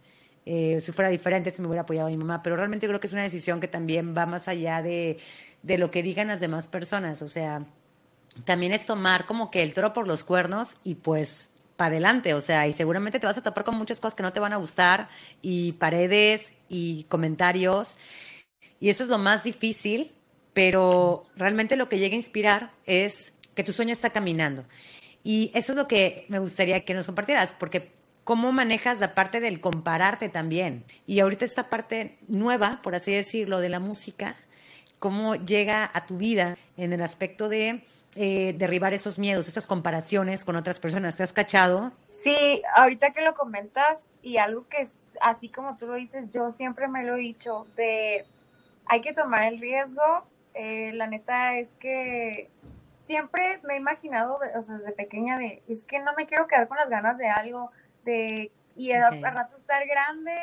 Eh, 0.45 0.79
si 0.81 0.91
fuera 0.91 1.09
diferente, 1.09 1.51
si 1.51 1.61
me 1.61 1.67
hubiera 1.67 1.83
apoyado 1.83 2.07
a 2.07 2.11
mi 2.11 2.17
mamá, 2.17 2.41
pero 2.41 2.55
realmente 2.55 2.87
creo 2.87 2.99
que 2.99 3.07
es 3.07 3.13
una 3.13 3.23
decisión 3.23 3.59
que 3.59 3.67
también 3.67 4.15
va 4.17 4.25
más 4.25 4.47
allá 4.47 4.81
de, 4.81 5.19
de 5.61 5.77
lo 5.77 5.91
que 5.91 6.01
digan 6.01 6.27
las 6.29 6.39
demás 6.39 6.67
personas, 6.67 7.21
o 7.21 7.27
sea, 7.27 7.65
también 8.45 8.73
es 8.73 8.85
tomar 8.87 9.25
como 9.27 9.51
que 9.51 9.61
el 9.61 9.73
toro 9.75 9.93
por 9.93 10.07
los 10.07 10.23
cuernos 10.23 10.77
y 10.83 10.95
pues 10.95 11.49
para 11.77 11.91
adelante, 11.91 12.33
o 12.33 12.41
sea, 12.41 12.67
y 12.67 12.73
seguramente 12.73 13.19
te 13.19 13.27
vas 13.27 13.37
a 13.37 13.43
topar 13.43 13.63
con 13.63 13.77
muchas 13.77 13.99
cosas 13.99 14.15
que 14.15 14.23
no 14.23 14.33
te 14.33 14.39
van 14.39 14.53
a 14.53 14.57
gustar 14.57 15.09
y 15.43 15.73
paredes 15.73 16.55
y 16.69 17.03
comentarios 17.03 17.97
y 18.79 18.89
eso 18.89 19.03
es 19.03 19.09
lo 19.09 19.19
más 19.19 19.43
difícil, 19.43 20.11
pero 20.53 21.23
realmente 21.35 21.75
lo 21.75 21.89
que 21.89 21.99
llega 21.99 22.13
a 22.13 22.17
inspirar 22.17 22.71
es 22.85 23.33
que 23.55 23.63
tu 23.63 23.73
sueño 23.73 23.93
está 23.93 24.09
caminando. 24.11 24.65
Y 25.23 25.51
eso 25.53 25.73
es 25.73 25.77
lo 25.77 25.87
que 25.87 26.25
me 26.29 26.39
gustaría 26.39 26.83
que 26.83 26.93
nos 26.93 27.05
compartieras, 27.05 27.53
porque 27.53 27.91
cómo 28.23 28.51
manejas 28.51 28.99
la 28.99 29.13
parte 29.13 29.39
del 29.39 29.61
compararte 29.61 30.29
también. 30.29 30.85
Y 31.05 31.19
ahorita 31.19 31.45
esta 31.45 31.69
parte 31.69 32.17
nueva, 32.27 32.79
por 32.81 32.95
así 32.95 33.13
decirlo, 33.13 33.59
de 33.59 33.69
la 33.69 33.79
música, 33.79 34.35
cómo 34.99 35.35
llega 35.35 35.89
a 35.93 36.05
tu 36.05 36.17
vida 36.17 36.57
en 36.77 36.93
el 36.93 37.01
aspecto 37.01 37.49
de 37.49 37.83
eh, 38.15 38.53
derribar 38.57 38.93
esos 38.93 39.19
miedos, 39.19 39.47
estas 39.47 39.67
comparaciones 39.67 40.43
con 40.43 40.55
otras 40.55 40.79
personas. 40.79 41.15
¿Te 41.15 41.23
has 41.23 41.33
cachado? 41.33 41.91
Sí, 42.07 42.61
ahorita 42.75 43.11
que 43.11 43.21
lo 43.21 43.33
comentas 43.33 44.03
y 44.21 44.37
algo 44.37 44.67
que 44.67 44.81
es 44.81 44.97
así 45.21 45.49
como 45.49 45.77
tú 45.77 45.87
lo 45.87 45.95
dices, 45.95 46.29
yo 46.29 46.51
siempre 46.51 46.87
me 46.87 47.03
lo 47.03 47.15
he 47.15 47.19
dicho, 47.19 47.65
de 47.75 48.25
hay 48.85 49.01
que 49.01 49.13
tomar 49.13 49.45
el 49.45 49.59
riesgo. 49.59 50.25
Eh, 50.53 50.91
la 50.93 51.07
neta 51.07 51.57
es 51.57 51.71
que 51.79 52.49
siempre 53.05 53.59
me 53.63 53.73
he 53.73 53.77
imaginado, 53.77 54.39
o 54.55 54.61
sea, 54.61 54.75
desde 54.75 54.91
pequeña, 54.91 55.37
de 55.37 55.61
es 55.67 55.83
que 55.83 55.99
no 55.99 56.13
me 56.13 56.25
quiero 56.25 56.47
quedar 56.47 56.67
con 56.67 56.77
las 56.77 56.89
ganas 56.89 57.17
de 57.17 57.29
algo, 57.29 57.71
de 58.03 58.51
y 58.75 58.93
a, 58.93 59.09
rato 59.09 59.55
estar 59.55 59.85
grande, 59.85 60.35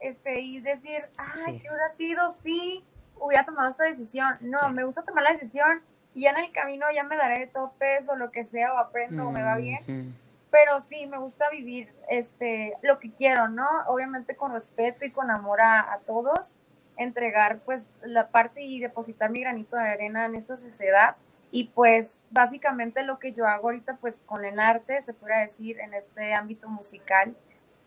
este, 0.00 0.40
y 0.40 0.60
decir, 0.60 1.04
ay, 1.16 1.60
¿qué 1.60 1.68
hubiera 1.68 1.90
sido? 1.96 2.30
Sí, 2.30 2.84
hubiera 3.18 3.44
tomado 3.44 3.68
esta 3.68 3.84
decisión. 3.84 4.36
No, 4.40 4.70
me 4.70 4.84
gusta 4.84 5.02
tomar 5.02 5.22
la 5.24 5.32
decisión 5.32 5.82
y 6.14 6.22
ya 6.22 6.30
en 6.30 6.38
el 6.38 6.52
camino 6.52 6.86
ya 6.92 7.04
me 7.04 7.16
daré 7.16 7.40
de 7.40 7.46
topes 7.46 8.08
o 8.08 8.16
lo 8.16 8.30
que 8.30 8.44
sea, 8.44 8.74
o 8.74 8.78
aprendo 8.78 9.28
o 9.28 9.30
me 9.30 9.42
va 9.42 9.56
bien. 9.56 10.16
Pero 10.50 10.80
sí, 10.80 11.06
me 11.06 11.18
gusta 11.18 11.48
vivir 11.50 11.92
este, 12.08 12.76
lo 12.82 12.98
que 12.98 13.12
quiero, 13.12 13.48
¿no? 13.48 13.68
Obviamente 13.86 14.34
con 14.34 14.52
respeto 14.52 15.04
y 15.04 15.12
con 15.12 15.30
amor 15.30 15.60
a, 15.60 15.92
a 15.92 15.98
todos 16.00 16.56
entregar 17.00 17.60
pues 17.60 17.88
la 18.02 18.28
parte 18.28 18.62
y 18.62 18.78
depositar 18.78 19.30
mi 19.30 19.40
granito 19.40 19.76
de 19.76 19.88
arena 19.88 20.26
en 20.26 20.34
esta 20.34 20.56
sociedad. 20.56 21.16
Y 21.50 21.64
pues 21.68 22.14
básicamente 22.30 23.02
lo 23.02 23.18
que 23.18 23.32
yo 23.32 23.46
hago 23.46 23.68
ahorita 23.68 23.96
pues 23.96 24.20
con 24.26 24.44
el 24.44 24.60
arte, 24.60 25.02
se 25.02 25.14
puede 25.14 25.40
decir, 25.40 25.80
en 25.80 25.94
este 25.94 26.34
ámbito 26.34 26.68
musical, 26.68 27.34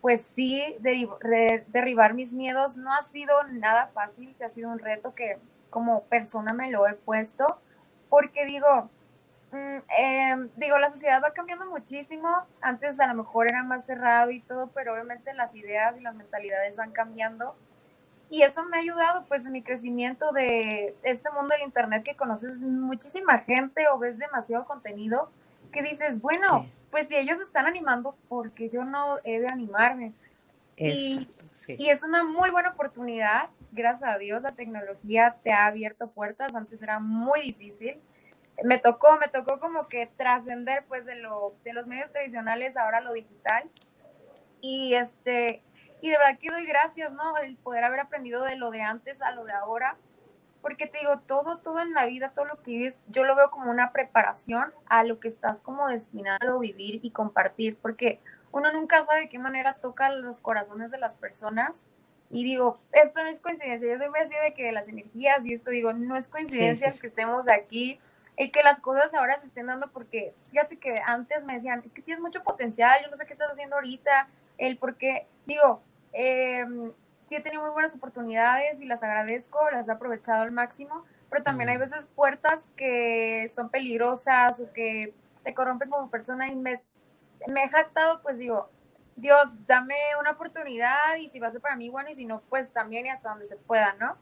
pues 0.01 0.29
sí, 0.36 0.75
derribar 0.82 2.13
mis 2.13 2.34
miedos. 2.34 2.75
No 2.75 2.91
ha 2.91 3.03
sido 3.03 3.41
nada 3.51 3.88
fácil, 3.93 4.36
se 4.36 4.43
ha 4.43 4.50
sido 4.50 4.70
un 4.70 4.79
reto 4.79 5.13
que 5.13 5.38
como 5.70 6.03
persona 6.03 6.51
me 6.53 6.72
lo 6.72 6.88
he 6.88 6.93
puesto, 6.93 7.62
porque 8.10 8.46
digo, 8.46 8.89
em, 9.98 10.50
digo, 10.58 10.77
la 10.77 10.89
sociedad 10.89 11.22
va 11.24 11.32
cambiando 11.32 11.65
muchísimo, 11.67 12.29
antes 12.62 13.00
a 13.00 13.08
lo 13.08 13.13
mejor 13.13 13.48
era 13.48 13.63
más 13.63 13.86
cerrado 13.86 14.32
y 14.32 14.41
todo, 14.41 14.67
pero 14.67 14.93
obviamente 14.93 15.34
las 15.34 15.55
ideas 15.55 15.96
y 15.98 16.01
las 16.01 16.15
mentalidades 16.15 16.77
van 16.77 16.91
cambiando 16.91 17.55
y 18.30 18.42
eso 18.42 18.63
me 18.65 18.77
ha 18.77 18.80
ayudado 18.80 19.25
pues 19.25 19.46
en 19.46 19.51
mi 19.51 19.62
crecimiento 19.62 20.32
de 20.32 20.96
este 21.03 21.30
mundo 21.32 21.53
del 21.56 21.65
internet 21.65 22.03
que 22.03 22.15
conoces 22.15 22.60
muchísima 22.60 23.39
gente 23.39 23.88
o 23.89 24.00
ves 24.00 24.18
demasiado 24.18 24.65
contenido 24.65 25.30
que 25.72 25.84
dices, 25.84 26.22
bueno, 26.22 26.68
pues 26.92 27.08
si 27.08 27.15
ellos 27.15 27.39
están 27.39 27.65
animando, 27.65 28.15
porque 28.30 28.70
yo 28.70 28.86
no 28.86 29.18
he 29.24 29.39
de 29.39 29.48
animarme? 29.48 30.13
y, 30.75 31.27
y 31.68 31.89
es 31.89 32.03
una 32.03 32.24
muy 32.24 32.50
buena 32.50 32.70
oportunidad, 32.70 33.50
gracias 33.72 34.10
a 34.10 34.18
Dios 34.18 34.42
la 34.42 34.53
tecnología 34.53 35.36
te 35.44 35.51
ha 35.51 35.65
abierto 35.65 36.10
puertas, 36.10 36.56
antes 36.56 36.82
era 36.82 37.00
muy 37.00 37.42
difícil. 37.42 38.00
Me 38.63 38.77
tocó, 38.77 39.18
me 39.18 39.27
tocó 39.27 39.60
como 39.60 39.88
que 39.88 40.06
trascender 40.06 40.86
pues 40.88 41.06
de 41.06 41.15
lo 41.15 41.56
de 41.63 41.74
los 41.74 41.88
medios 41.88 42.12
tradicionales 42.12 42.77
ahora 42.77 43.01
lo 43.01 43.13
digital. 43.13 43.63
Y 44.62 44.94
este 44.94 45.62
y 46.03 46.10
de 46.10 46.17
verdad 46.17 46.38
que 46.38 46.50
doy 46.50 46.65
gracias, 46.65 47.13
¿no? 47.13 47.38
El 47.38 47.55
poder 47.55 47.86
haber 47.86 48.01
aprendido 48.01 48.43
de 48.43 48.57
lo 48.57 48.72
de 48.72 48.81
antes 48.81 49.22
a 49.22 49.31
lo 49.31 49.45
de 49.45 49.53
ahora. 49.53 49.95
Porque 50.62 50.86
te 50.86 51.00
digo, 51.00 51.19
todo, 51.19 51.60
todo 51.60 51.79
en 51.79 51.93
la 51.93 52.05
vida, 52.05 52.33
todo 52.36 52.43
lo 52.43 52.62
que 52.62 52.72
vives, 52.72 53.00
yo 53.07 53.24
lo 53.24 53.38
veo 53.38 53.50
como 53.51 53.72
una 53.72 53.93
preparación 53.93 54.74
a 54.88 55.05
lo 55.05 55.22
que 55.22 55.29
estás 55.29 55.62
como 55.62 55.88
destinado 55.88 56.57
a 56.57 56.60
vivir 56.60 57.00
y 57.03 57.12
compartir. 57.12 57.77
Porque 57.77 58.19
uno 58.51 58.69
nunca 58.74 59.01
sabe 59.03 59.22
de 59.22 59.29
qué 59.29 59.39
manera 59.39 59.75
toca 59.75 60.10
los 60.10 60.41
corazones 60.41 60.91
de 60.91 60.98
las 60.98 61.15
personas. 61.15 61.88
Y 62.29 62.43
digo, 62.43 62.81
esto 62.91 63.24
no 63.24 63.29
es 63.29 63.39
coincidencia. 63.39 63.89
Yo 63.89 63.98
siempre 63.98 64.24
así 64.24 64.36
de 64.43 64.53
que 64.53 64.74
las 64.74 64.89
energías 64.89 65.45
y 65.45 65.53
esto 65.53 65.69
digo, 65.69 65.93
no 65.93 66.17
es 66.17 66.27
coincidencia 66.27 66.91
que 66.91 67.07
estemos 67.07 67.48
aquí 67.48 67.98
y 68.36 68.50
que 68.50 68.62
las 68.62 68.81
cosas 68.81 69.13
ahora 69.13 69.38
se 69.38 69.45
estén 69.45 69.67
dando 69.67 69.89
porque 69.93 70.33
fíjate 70.51 70.77
que 70.79 70.95
antes 71.05 71.45
me 71.45 71.53
decían, 71.53 71.81
es 71.86 71.93
que 71.93 72.01
tienes 72.01 72.22
mucho 72.22 72.43
potencial, 72.43 73.00
yo 73.01 73.10
no 73.10 73.15
sé 73.15 73.25
qué 73.25 73.31
estás 73.31 73.51
haciendo 73.51 73.77
ahorita, 73.77 74.27
el 74.57 74.77
por 74.77 74.98
qué, 74.98 75.27
digo, 75.45 75.81
eh, 76.13 76.65
sí 77.25 77.36
he 77.36 77.41
tenido 77.41 77.63
muy 77.63 77.72
buenas 77.72 77.96
oportunidades 77.96 78.82
y 78.82 78.86
las 78.86 79.03
agradezco, 79.03 79.60
las 79.72 79.88
he 79.88 79.91
aprovechado 79.91 80.43
al 80.43 80.51
máximo, 80.51 81.03
pero 81.29 81.43
también 81.43 81.70
hay 81.70 81.77
veces 81.77 82.08
puertas 82.15 82.70
que 82.75 83.51
son 83.53 83.70
peligrosas 83.70 84.60
o 84.62 84.72
que 84.72 85.13
te 85.43 85.53
corrompen 85.53 85.89
como 85.89 86.10
persona 86.10 86.48
y 86.48 86.55
me, 86.55 86.82
me 87.48 87.63
he 87.63 87.70
jactado, 87.70 88.22
pues 88.22 88.38
digo, 88.38 88.70
Dios, 89.15 89.53
dame 89.67 89.96
una 90.20 90.32
oportunidad 90.32 91.15
y 91.20 91.29
si 91.29 91.39
va 91.39 91.48
a 91.48 91.51
ser 91.51 91.62
para 91.62 91.75
mí, 91.75 91.89
bueno, 91.89 92.10
y 92.10 92.15
si 92.15 92.25
no, 92.25 92.41
pues 92.50 92.72
también 92.72 93.05
y 93.05 93.10
hasta 93.10 93.29
donde 93.29 93.48
se 93.48 93.58
pueda, 93.58 93.93
¿no? 93.93 94.17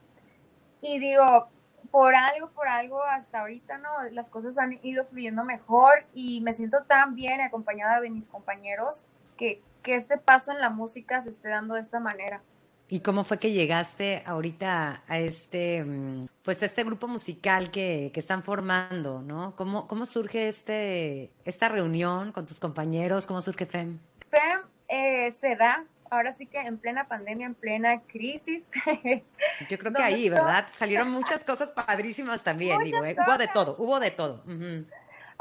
Y 0.80 0.98
digo, 0.98 1.48
por 1.90 2.14
algo, 2.14 2.50
por 2.50 2.68
algo, 2.68 3.02
hasta 3.02 3.40
ahorita, 3.40 3.78
¿no? 3.78 3.90
Las 4.10 4.30
cosas 4.30 4.58
han 4.58 4.78
ido 4.82 5.04
fluyendo 5.04 5.44
mejor 5.44 6.04
y 6.14 6.40
me 6.40 6.52
siento 6.52 6.82
tan 6.84 7.14
bien 7.14 7.40
acompañada 7.40 8.00
de 8.00 8.10
mis 8.10 8.28
compañeros 8.28 9.04
que 9.36 9.62
que 9.82 9.96
este 9.96 10.18
paso 10.18 10.52
en 10.52 10.60
la 10.60 10.70
música 10.70 11.20
se 11.22 11.30
esté 11.30 11.48
dando 11.48 11.74
de 11.74 11.80
esta 11.80 12.00
manera. 12.00 12.42
¿Y 12.88 13.00
cómo 13.00 13.24
fue 13.24 13.38
que 13.38 13.52
llegaste 13.52 14.22
ahorita 14.26 15.02
a 15.08 15.18
este, 15.18 15.82
mm, 15.82 16.26
pues 16.42 16.62
este 16.62 16.84
grupo 16.84 17.08
musical 17.08 17.70
que, 17.70 18.10
que 18.12 18.20
están 18.20 18.42
formando, 18.42 19.22
¿no? 19.22 19.56
¿Cómo, 19.56 19.88
¿Cómo 19.88 20.04
surge 20.04 20.48
este, 20.48 21.32
esta 21.44 21.68
reunión 21.68 22.32
con 22.32 22.46
tus 22.46 22.60
compañeros? 22.60 23.26
¿Cómo 23.26 23.40
surge 23.40 23.64
FEM? 23.64 23.98
FEM 24.30 24.60
eh, 24.88 25.32
se 25.32 25.56
da, 25.56 25.86
ahora 26.10 26.34
sí 26.34 26.46
que 26.46 26.58
en 26.58 26.76
plena 26.76 27.08
pandemia, 27.08 27.46
en 27.46 27.54
plena 27.54 28.02
crisis. 28.02 28.64
Yo 29.70 29.78
creo 29.78 29.92
que 29.92 30.02
ahí, 30.02 30.28
¿verdad? 30.28 30.66
Salieron 30.72 31.10
muchas 31.10 31.44
cosas 31.44 31.70
padrísimas 31.70 32.42
también, 32.42 32.84
digo, 32.84 33.02
¿eh? 33.04 33.16
hubo 33.18 33.38
de 33.38 33.48
todo, 33.48 33.76
hubo 33.78 34.00
de 34.00 34.10
todo 34.10 34.44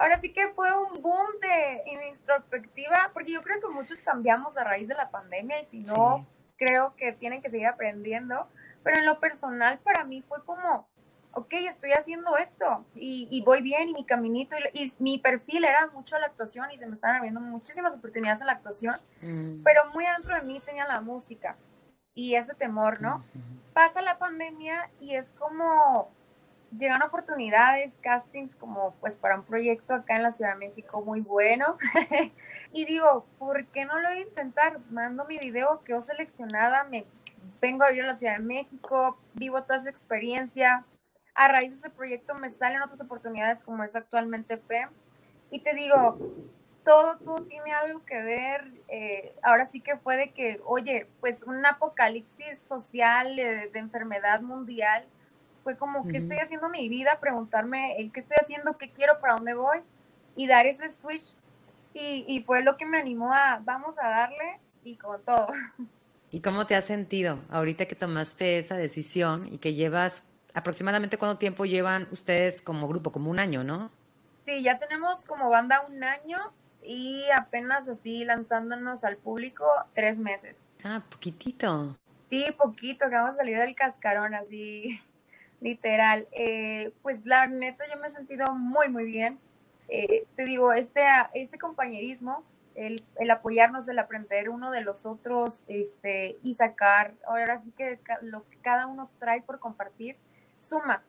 ahora 0.01 0.17
sí 0.17 0.33
que 0.33 0.47
fue 0.49 0.67
un 0.75 1.01
boom 1.01 1.27
de 1.41 1.83
introspectiva, 2.09 3.11
porque 3.13 3.33
yo 3.33 3.43
creo 3.43 3.61
que 3.61 3.69
muchos 3.69 3.97
cambiamos 3.99 4.57
a 4.57 4.63
raíz 4.63 4.87
de 4.87 4.95
la 4.95 5.11
pandemia 5.11 5.61
y 5.61 5.65
si 5.65 5.79
no, 5.81 6.25
creo 6.57 6.95
que 6.95 7.13
tienen 7.13 7.41
que 7.41 7.49
seguir 7.49 7.67
aprendiendo. 7.67 8.47
Pero 8.83 8.97
en 8.97 9.05
lo 9.05 9.19
personal, 9.19 9.77
para 9.79 10.03
mí 10.03 10.23
fue 10.23 10.43
como, 10.43 10.89
ok, 11.33 11.53
estoy 11.69 11.91
haciendo 11.91 12.35
esto 12.37 12.83
y, 12.95 13.43
voy 13.45 13.61
bien 13.61 13.89
y 13.89 13.93
mi 13.93 14.03
caminito 14.03 14.55
y, 14.73 14.91
mi 14.97 15.19
perfil 15.19 15.65
era 15.65 15.85
mucho 15.93 16.17
la 16.17 16.25
actuación 16.25 16.71
y 16.71 16.79
se 16.79 16.87
me 16.87 16.93
estaban 16.93 17.17
abriendo 17.17 17.39
muchísimas 17.39 17.93
oportunidades 17.93 18.41
en 18.41 18.47
la 18.47 18.53
actuación, 18.53 18.95
mm. 19.21 19.61
pero 19.63 19.81
muy 19.93 20.05
adentro 20.05 20.35
de 20.35 20.41
mí 20.41 20.59
tenía 20.65 20.87
la 20.87 20.99
música 21.01 21.57
y 22.15 22.33
ese 22.33 22.55
temor, 22.55 23.01
¿no? 23.01 23.23
Pasa 23.73 24.01
la 24.01 24.17
pandemia 24.17 24.89
y 24.99 25.13
es 25.13 25.31
como 25.33 26.11
llegan 26.77 27.01
oportunidades, 27.01 27.97
castings 28.01 28.55
como 28.55 28.95
pues 28.99 29.17
para 29.17 29.35
un 29.35 29.43
proyecto 29.43 29.93
acá 29.93 30.15
en 30.15 30.23
la 30.23 30.31
Ciudad 30.31 30.53
de 30.53 30.67
México 30.67 31.01
muy 31.01 31.21
bueno. 31.21 31.77
y 32.71 32.85
digo, 32.85 33.25
¿por 33.37 33.65
qué 33.67 33.85
no 33.85 33.99
lo 33.99 34.09
voy 34.09 34.19
a 34.19 34.21
intentar? 34.21 34.79
Mando 34.89 35.25
mi 35.25 35.37
video, 35.37 35.81
quedo 35.83 36.01
seleccionada, 36.01 36.83
me 36.85 37.05
vengo 37.61 37.83
a 37.83 37.89
vivir 37.89 38.03
a 38.03 38.07
la 38.07 38.13
Ciudad 38.13 38.37
de 38.37 38.43
México, 38.43 39.17
vivo 39.33 39.63
toda 39.63 39.77
esa 39.77 39.89
experiencia. 39.89 40.85
A 41.33 41.47
raíz 41.47 41.71
de 41.71 41.77
ese 41.77 41.89
proyecto 41.89 42.35
me 42.35 42.49
salen 42.49 42.81
otras 42.81 43.01
oportunidades 43.01 43.61
como 43.61 43.83
es 43.83 43.95
actualmente 43.95 44.57
FEM. 44.57 44.89
Y 45.49 45.59
te 45.59 45.73
digo, 45.73 46.17
todo, 46.83 47.17
todo 47.17 47.43
tiene 47.45 47.73
algo 47.73 48.05
que 48.05 48.21
ver. 48.21 48.71
Eh, 48.87 49.33
ahora 49.41 49.65
sí 49.65 49.81
que 49.81 49.97
fue 49.97 50.17
de 50.17 50.31
que, 50.31 50.61
oye, 50.65 51.07
pues 51.19 51.41
un 51.43 51.65
apocalipsis 51.65 52.59
social 52.67 53.35
de 53.35 53.71
enfermedad 53.73 54.41
mundial 54.41 55.05
fue 55.63 55.77
como, 55.77 56.07
¿qué 56.07 56.17
estoy 56.17 56.37
haciendo 56.37 56.67
en 56.67 56.71
mi 56.73 56.89
vida? 56.89 57.19
Preguntarme 57.19 57.97
el 57.97 58.11
qué 58.11 58.21
estoy 58.21 58.37
haciendo, 58.41 58.77
qué 58.77 58.91
quiero, 58.91 59.19
para 59.19 59.35
dónde 59.35 59.53
voy 59.53 59.79
y 60.35 60.47
dar 60.47 60.65
ese 60.65 60.89
switch. 60.89 61.35
Y, 61.93 62.25
y 62.27 62.41
fue 62.43 62.63
lo 62.63 62.77
que 62.77 62.85
me 62.85 62.97
animó 62.97 63.33
a, 63.33 63.61
vamos 63.63 63.95
a 63.99 64.07
darle 64.07 64.59
y 64.83 64.95
con 64.95 65.21
todo. 65.23 65.47
¿Y 66.31 66.39
cómo 66.39 66.65
te 66.65 66.75
has 66.75 66.85
sentido 66.85 67.39
ahorita 67.49 67.85
que 67.85 67.95
tomaste 67.95 68.57
esa 68.57 68.77
decisión 68.77 69.47
y 69.51 69.57
que 69.57 69.73
llevas 69.73 70.23
aproximadamente 70.53 71.17
cuánto 71.17 71.37
tiempo 71.37 71.65
llevan 71.65 72.07
ustedes 72.11 72.61
como 72.61 72.87
grupo, 72.87 73.11
como 73.11 73.29
un 73.29 73.39
año, 73.39 73.63
¿no? 73.63 73.91
Sí, 74.45 74.63
ya 74.63 74.79
tenemos 74.79 75.25
como 75.25 75.49
banda 75.49 75.85
un 75.87 76.03
año 76.03 76.39
y 76.81 77.25
apenas 77.35 77.87
así 77.89 78.23
lanzándonos 78.23 79.03
al 79.03 79.17
público 79.17 79.65
tres 79.93 80.19
meses. 80.19 80.67
Ah, 80.83 81.03
poquitito. 81.09 81.97
Sí, 82.29 82.45
poquito, 82.57 83.09
que 83.09 83.15
vamos 83.15 83.33
a 83.33 83.37
salir 83.37 83.57
del 83.57 83.75
cascarón 83.75 84.33
así, 84.33 85.01
literal. 85.61 86.27
Eh, 86.31 86.91
pues 87.01 87.25
la 87.25 87.47
neta 87.47 87.85
yo 87.91 87.99
me 87.99 88.07
he 88.07 88.09
sentido 88.09 88.53
muy, 88.53 88.89
muy 88.89 89.05
bien. 89.05 89.39
Eh, 89.87 90.25
te 90.35 90.43
digo, 90.43 90.73
este, 90.73 91.03
este 91.33 91.57
compañerismo, 91.57 92.43
el, 92.75 93.05
el, 93.17 93.31
apoyarnos, 93.31 93.87
el 93.87 93.99
aprender 93.99 94.49
uno 94.49 94.71
de 94.71 94.81
los 94.81 95.05
otros 95.05 95.63
este, 95.67 96.37
y 96.43 96.55
sacar, 96.55 97.13
ahora 97.27 97.59
sí 97.59 97.71
que 97.71 97.99
lo 98.21 98.47
que 98.49 98.57
cada 98.57 98.87
uno 98.87 99.09
trae 99.19 99.41
por 99.41 99.59
compartir, 99.59 100.17
suma, 100.57 101.03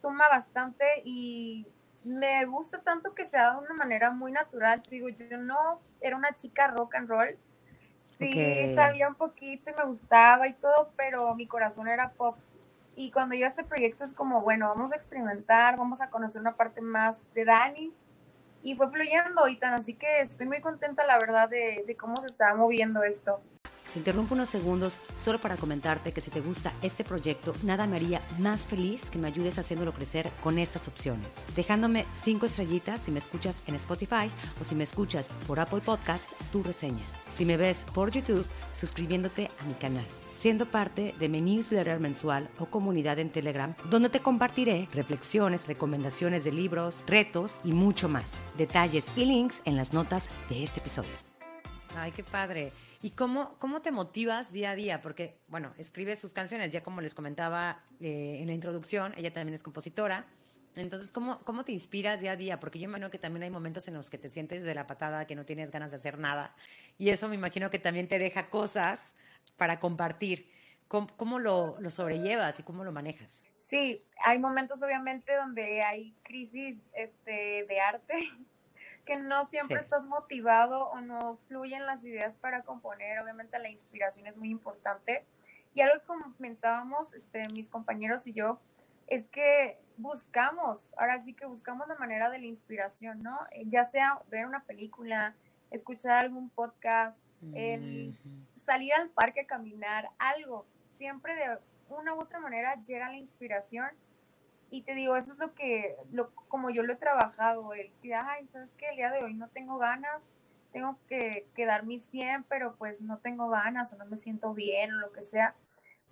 suma 0.00 0.28
bastante 0.28 0.84
y 1.04 1.66
me 2.04 2.44
gusta 2.46 2.80
tanto 2.80 3.14
que 3.14 3.26
sea 3.26 3.52
de 3.52 3.58
una 3.58 3.74
manera 3.74 4.10
muy 4.10 4.32
natural. 4.32 4.82
Digo, 4.88 5.08
yo 5.08 5.38
no 5.38 5.80
era 6.00 6.16
una 6.16 6.34
chica 6.34 6.68
rock 6.68 6.94
and 6.96 7.08
roll. 7.08 7.36
Sí, 8.18 8.72
sabía 8.76 9.08
un 9.08 9.16
poquito 9.16 9.70
y 9.70 9.74
me 9.74 9.84
gustaba 9.84 10.46
y 10.46 10.52
todo, 10.54 10.92
pero 10.96 11.34
mi 11.34 11.46
corazón 11.46 11.88
era 11.88 12.12
pop. 12.12 12.36
Y 12.94 13.10
cuando 13.10 13.34
yo 13.34 13.46
este 13.46 13.64
proyecto 13.64 14.04
es 14.04 14.12
como, 14.12 14.42
bueno, 14.42 14.68
vamos 14.68 14.92
a 14.92 14.96
experimentar, 14.96 15.76
vamos 15.76 16.00
a 16.00 16.10
conocer 16.10 16.40
una 16.40 16.56
parte 16.56 16.80
más 16.80 17.20
de 17.34 17.44
Dani. 17.44 17.92
Y 18.62 18.76
fue 18.76 18.90
fluyendo 18.90 19.48
y 19.48 19.56
tan 19.56 19.74
así 19.74 19.94
que 19.94 20.20
estoy 20.20 20.46
muy 20.46 20.60
contenta, 20.60 21.04
la 21.04 21.18
verdad, 21.18 21.48
de, 21.48 21.96
cómo 21.98 22.16
se 22.20 22.26
estaba 22.26 22.54
moviendo 22.54 23.02
esto. 23.02 23.42
Te 23.92 23.98
interrumpo 23.98 24.34
unos 24.34 24.48
segundos 24.48 25.00
solo 25.16 25.38
para 25.38 25.56
comentarte 25.56 26.12
que 26.12 26.22
si 26.22 26.30
te 26.30 26.40
gusta 26.40 26.72
este 26.80 27.04
proyecto, 27.04 27.52
nada 27.62 27.86
me 27.86 27.96
haría 27.96 28.22
más 28.38 28.66
feliz 28.66 29.10
que 29.10 29.18
me 29.18 29.28
ayudes 29.28 29.58
haciéndolo 29.58 29.92
crecer 29.92 30.30
con 30.42 30.58
estas 30.58 30.88
opciones. 30.88 31.44
Dejándome 31.56 32.06
cinco 32.14 32.46
estrellitas 32.46 33.02
si 33.02 33.10
me 33.10 33.18
escuchas 33.18 33.62
en 33.66 33.74
Spotify 33.74 34.30
o 34.60 34.64
si 34.64 34.74
me 34.74 34.84
escuchas 34.84 35.28
por 35.46 35.60
Apple 35.60 35.82
Podcast, 35.84 36.30
tu 36.52 36.62
reseña. 36.62 37.04
Si 37.28 37.44
me 37.44 37.58
ves 37.58 37.84
por 37.92 38.10
YouTube, 38.10 38.46
suscribiéndote 38.72 39.50
a 39.60 39.64
mi 39.64 39.74
canal 39.74 40.06
siendo 40.42 40.66
parte 40.66 41.14
de 41.20 41.28
mi 41.28 41.40
newsletter 41.40 42.00
mensual 42.00 42.50
o 42.58 42.66
comunidad 42.66 43.20
en 43.20 43.30
Telegram, 43.30 43.76
donde 43.88 44.08
te 44.08 44.18
compartiré 44.18 44.88
reflexiones, 44.92 45.68
recomendaciones 45.68 46.42
de 46.42 46.50
libros, 46.50 47.04
retos 47.06 47.60
y 47.62 47.70
mucho 47.70 48.08
más. 48.08 48.44
Detalles 48.58 49.06
y 49.14 49.24
links 49.24 49.62
en 49.66 49.76
las 49.76 49.92
notas 49.92 50.28
de 50.48 50.64
este 50.64 50.80
episodio. 50.80 51.12
Ay, 51.94 52.10
qué 52.10 52.24
padre. 52.24 52.72
¿Y 53.02 53.10
cómo, 53.10 53.54
cómo 53.60 53.82
te 53.82 53.92
motivas 53.92 54.52
día 54.52 54.72
a 54.72 54.74
día? 54.74 55.00
Porque, 55.00 55.38
bueno, 55.46 55.74
escribes 55.78 56.20
tus 56.20 56.32
canciones, 56.32 56.72
ya 56.72 56.82
como 56.82 57.00
les 57.00 57.14
comentaba 57.14 57.84
eh, 58.00 58.38
en 58.40 58.48
la 58.48 58.52
introducción, 58.52 59.14
ella 59.16 59.32
también 59.32 59.54
es 59.54 59.62
compositora. 59.62 60.26
Entonces, 60.74 61.12
¿cómo, 61.12 61.38
¿cómo 61.44 61.64
te 61.64 61.70
inspiras 61.70 62.20
día 62.20 62.32
a 62.32 62.36
día? 62.36 62.58
Porque 62.58 62.80
yo 62.80 62.86
imagino 62.86 63.10
que 63.10 63.18
también 63.18 63.44
hay 63.44 63.50
momentos 63.50 63.86
en 63.86 63.94
los 63.94 64.10
que 64.10 64.18
te 64.18 64.28
sientes 64.28 64.64
de 64.64 64.74
la 64.74 64.88
patada, 64.88 65.24
que 65.24 65.36
no 65.36 65.44
tienes 65.44 65.70
ganas 65.70 65.92
de 65.92 65.98
hacer 65.98 66.18
nada. 66.18 66.56
Y 66.98 67.10
eso 67.10 67.28
me 67.28 67.36
imagino 67.36 67.70
que 67.70 67.78
también 67.78 68.08
te 68.08 68.18
deja 68.18 68.50
cosas 68.50 69.14
para 69.56 69.80
compartir. 69.80 70.50
¿Cómo, 70.88 71.08
cómo 71.16 71.38
lo, 71.38 71.80
lo, 71.80 71.90
sobrellevas 71.90 72.60
y 72.60 72.62
cómo 72.62 72.84
lo 72.84 72.92
manejas? 72.92 73.44
Sí, 73.56 74.04
hay 74.22 74.38
momentos 74.38 74.82
obviamente 74.82 75.34
donde 75.34 75.82
hay 75.82 76.14
crisis 76.22 76.86
este, 76.92 77.64
de 77.66 77.80
arte, 77.80 78.14
que 79.06 79.16
no 79.16 79.46
siempre 79.46 79.78
estás 79.78 80.04
motivado 80.04 80.90
o 80.90 81.00
no 81.00 81.38
fluyen 81.48 81.86
las 81.86 82.04
ideas 82.04 82.36
para 82.36 82.62
componer. 82.62 83.18
Obviamente 83.20 83.58
la 83.58 83.70
inspiración 83.70 84.26
es 84.26 84.36
muy 84.36 84.50
importante. 84.50 85.24
Y 85.74 85.80
algo 85.80 86.00
que 86.00 86.06
comentábamos 86.06 87.14
este, 87.14 87.48
mis 87.48 87.68
compañeros 87.68 88.26
y 88.26 88.34
yo 88.34 88.60
es 89.06 89.26
que 89.26 89.78
buscamos, 89.96 90.92
ahora 90.96 91.20
sí 91.20 91.34
que 91.34 91.46
buscamos 91.46 91.88
la 91.88 91.96
manera 91.96 92.30
de 92.30 92.38
la 92.38 92.46
inspiración, 92.46 93.22
¿no? 93.22 93.38
Eh, 93.52 93.64
ya 93.66 93.84
sea 93.84 94.20
ver 94.30 94.46
una 94.46 94.64
película, 94.64 95.34
escuchar 95.70 96.18
algún 96.18 96.50
podcast, 96.50 97.22
el 97.54 98.16
salir 98.64 98.92
al 98.94 99.10
parque 99.10 99.46
caminar, 99.46 100.10
algo. 100.18 100.66
Siempre 100.88 101.34
de 101.34 101.58
una 101.88 102.14
u 102.14 102.20
otra 102.20 102.40
manera 102.40 102.82
llega 102.82 103.08
la 103.08 103.16
inspiración 103.16 103.90
y 104.70 104.82
te 104.82 104.94
digo, 104.94 105.16
eso 105.16 105.32
es 105.32 105.38
lo 105.38 105.54
que, 105.54 105.96
como 106.48 106.70
yo 106.70 106.82
lo 106.82 106.94
he 106.94 106.96
trabajado, 106.96 107.74
el 107.74 107.92
que, 108.00 108.14
ay, 108.14 108.46
¿sabes 108.48 108.72
qué? 108.78 108.88
El 108.88 108.96
día 108.96 109.10
de 109.10 109.22
hoy 109.22 109.34
no 109.34 109.48
tengo 109.48 109.76
ganas, 109.76 110.22
tengo 110.72 110.98
que, 111.08 111.46
que 111.54 111.66
dar 111.66 111.84
mis 111.84 112.04
100, 112.06 112.44
pero 112.44 112.76
pues 112.76 113.02
no 113.02 113.18
tengo 113.18 113.48
ganas 113.50 113.92
o 113.92 113.96
no 113.96 114.06
me 114.06 114.16
siento 114.16 114.54
bien 114.54 114.94
o 114.94 114.98
lo 114.98 115.12
que 115.12 115.24
sea. 115.24 115.54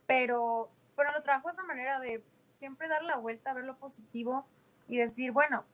Pero, 0.07 0.71
pero 0.95 1.13
lo 1.13 1.23
trabajo 1.23 1.49
de 1.49 1.55
esa 1.55 1.63
manera 1.63 1.99
de 2.01 2.23
siempre 2.59 2.89
dar 2.89 3.03
la 3.03 3.17
vuelta, 3.17 3.55
ver 3.55 3.65
lo 3.65 3.79
positivo 3.79 4.47
y 4.87 4.99
decir, 4.99 5.33
bueno, 5.33 5.65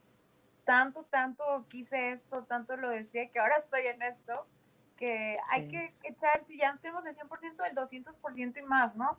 tanto, 0.64 1.04
tanto 1.04 1.66
quise 1.68 2.12
esto, 2.12 2.44
tanto 2.44 2.76
lo 2.76 2.88
decía 2.88 3.28
que 3.30 3.40
ahora 3.40 3.56
estoy 3.56 3.86
en 3.86 4.02
esto, 4.02 4.46
que 4.96 5.36
hay 5.50 5.68
que 5.68 5.94
echar, 6.04 6.42
si 6.46 6.58
ya 6.58 6.76
tenemos 6.80 7.04
el 7.06 7.14
100%, 7.14 7.66
el 7.68 7.76
200% 7.76 8.58
y 8.58 8.62
más, 8.62 8.96
¿no? 8.96 9.18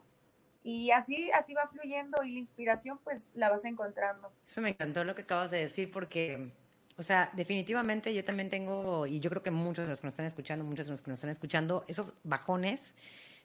Y 0.64 0.90
así, 0.90 1.30
así 1.30 1.54
va 1.54 1.68
fluyendo 1.68 2.22
y 2.22 2.32
la 2.32 2.38
inspiración 2.40 2.98
pues 3.04 3.28
la 3.34 3.48
vas 3.48 3.64
encontrando. 3.64 4.32
Eso 4.46 4.60
me 4.60 4.70
encantó 4.70 5.04
lo 5.04 5.14
que 5.14 5.22
acabas 5.22 5.50
de 5.50 5.58
decir 5.58 5.90
porque, 5.90 6.52
o 6.96 7.02
sea, 7.02 7.30
definitivamente 7.34 8.12
yo 8.12 8.24
también 8.24 8.50
tengo, 8.50 9.06
y 9.06 9.20
yo 9.20 9.30
creo 9.30 9.42
que 9.42 9.50
muchos 9.50 9.84
de 9.84 9.90
los 9.90 10.00
que 10.00 10.08
nos 10.08 10.12
están 10.12 10.26
escuchando, 10.26 10.64
muchos 10.64 10.86
de 10.86 10.92
los 10.92 11.02
que 11.02 11.10
nos 11.10 11.18
están 11.20 11.30
escuchando, 11.30 11.84
esos 11.86 12.14
bajones 12.24 12.94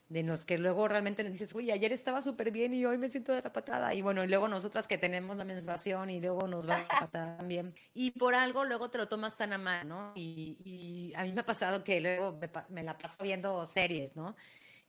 de 0.08 0.22
los 0.22 0.44
que 0.44 0.58
luego 0.58 0.86
realmente 0.86 1.24
dices, 1.24 1.54
uy, 1.54 1.70
ayer 1.70 1.92
estaba 1.92 2.20
súper 2.22 2.50
bien 2.50 2.74
y 2.74 2.84
hoy 2.84 2.98
me 2.98 3.08
siento 3.08 3.32
de 3.32 3.42
la 3.42 3.52
patada. 3.52 3.94
Y 3.94 4.02
bueno, 4.02 4.22
y 4.22 4.28
luego 4.28 4.48
nosotras 4.48 4.86
que 4.86 4.98
tenemos 4.98 5.36
la 5.36 5.44
menstruación 5.44 6.10
y 6.10 6.20
luego 6.20 6.46
nos 6.46 6.68
va 6.68 6.78
la 6.78 6.88
patada 6.88 7.36
también. 7.38 7.74
Y 7.94 8.10
por 8.12 8.34
algo 8.34 8.64
luego 8.64 8.90
te 8.90 8.98
lo 8.98 9.08
tomas 9.08 9.36
tan 9.36 9.52
a 9.52 9.58
mano, 9.58 9.84
¿no? 9.84 10.12
Y, 10.14 10.58
y 10.64 11.12
a 11.16 11.22
mí 11.22 11.32
me 11.32 11.40
ha 11.40 11.46
pasado 11.46 11.82
que 11.84 12.00
luego 12.00 12.38
me, 12.40 12.50
me 12.68 12.82
la 12.82 12.98
paso 12.98 13.22
viendo 13.22 13.64
series, 13.66 14.14
¿no? 14.14 14.36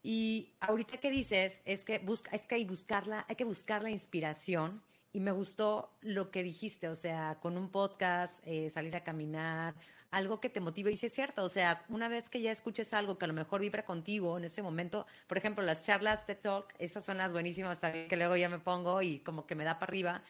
Y 0.03 0.53
ahorita 0.59 0.97
que 0.97 1.09
dices 1.09 1.63
es 1.65 1.83
que 1.83 1.97
busca, 1.97 2.29
es 2.35 2.45
que 2.45 2.55
hay 2.55 2.65
buscarla, 2.65 3.25
hay 3.27 3.35
que 3.35 3.43
buscar 3.43 3.81
la 3.81 3.89
inspiración. 3.89 4.83
Y 5.15 5.21
me 5.21 5.31
gustó 5.31 5.95
lo 6.01 6.29
que 6.29 6.43
dijiste, 6.43 6.89
o 6.89 6.95
sea, 6.95 7.37
con 7.41 7.55
un 7.55 7.69
podcast, 7.69 8.45
eh, 8.45 8.69
salir 8.69 8.97
a 8.97 9.05
caminar, 9.05 9.73
algo 10.11 10.41
que 10.41 10.49
te 10.49 10.59
motive. 10.59 10.91
Y 10.91 10.97
sí 10.97 11.05
es 11.05 11.13
cierto, 11.13 11.41
o 11.45 11.47
sea, 11.47 11.85
una 11.87 12.09
vez 12.09 12.29
que 12.29 12.41
ya 12.41 12.51
escuches 12.51 12.93
algo 12.93 13.17
que 13.17 13.23
a 13.23 13.29
lo 13.29 13.33
mejor 13.33 13.61
vibra 13.61 13.85
contigo 13.85 14.37
en 14.37 14.43
ese 14.43 14.61
momento, 14.61 15.07
por 15.27 15.37
ejemplo, 15.37 15.63
las 15.63 15.83
charlas 15.83 16.27
de 16.27 16.35
Talk, 16.35 16.73
esas 16.79 17.05
son 17.05 17.17
las 17.17 17.31
buenísimas 17.31 17.79
también, 17.79 18.09
que 18.09 18.17
luego 18.17 18.35
ya 18.35 18.49
me 18.49 18.59
pongo 18.59 19.01
y 19.01 19.19
como 19.19 19.45
que 19.45 19.55
me 19.55 19.63
da 19.63 19.79
para 19.79 19.89
arriba. 19.89 20.21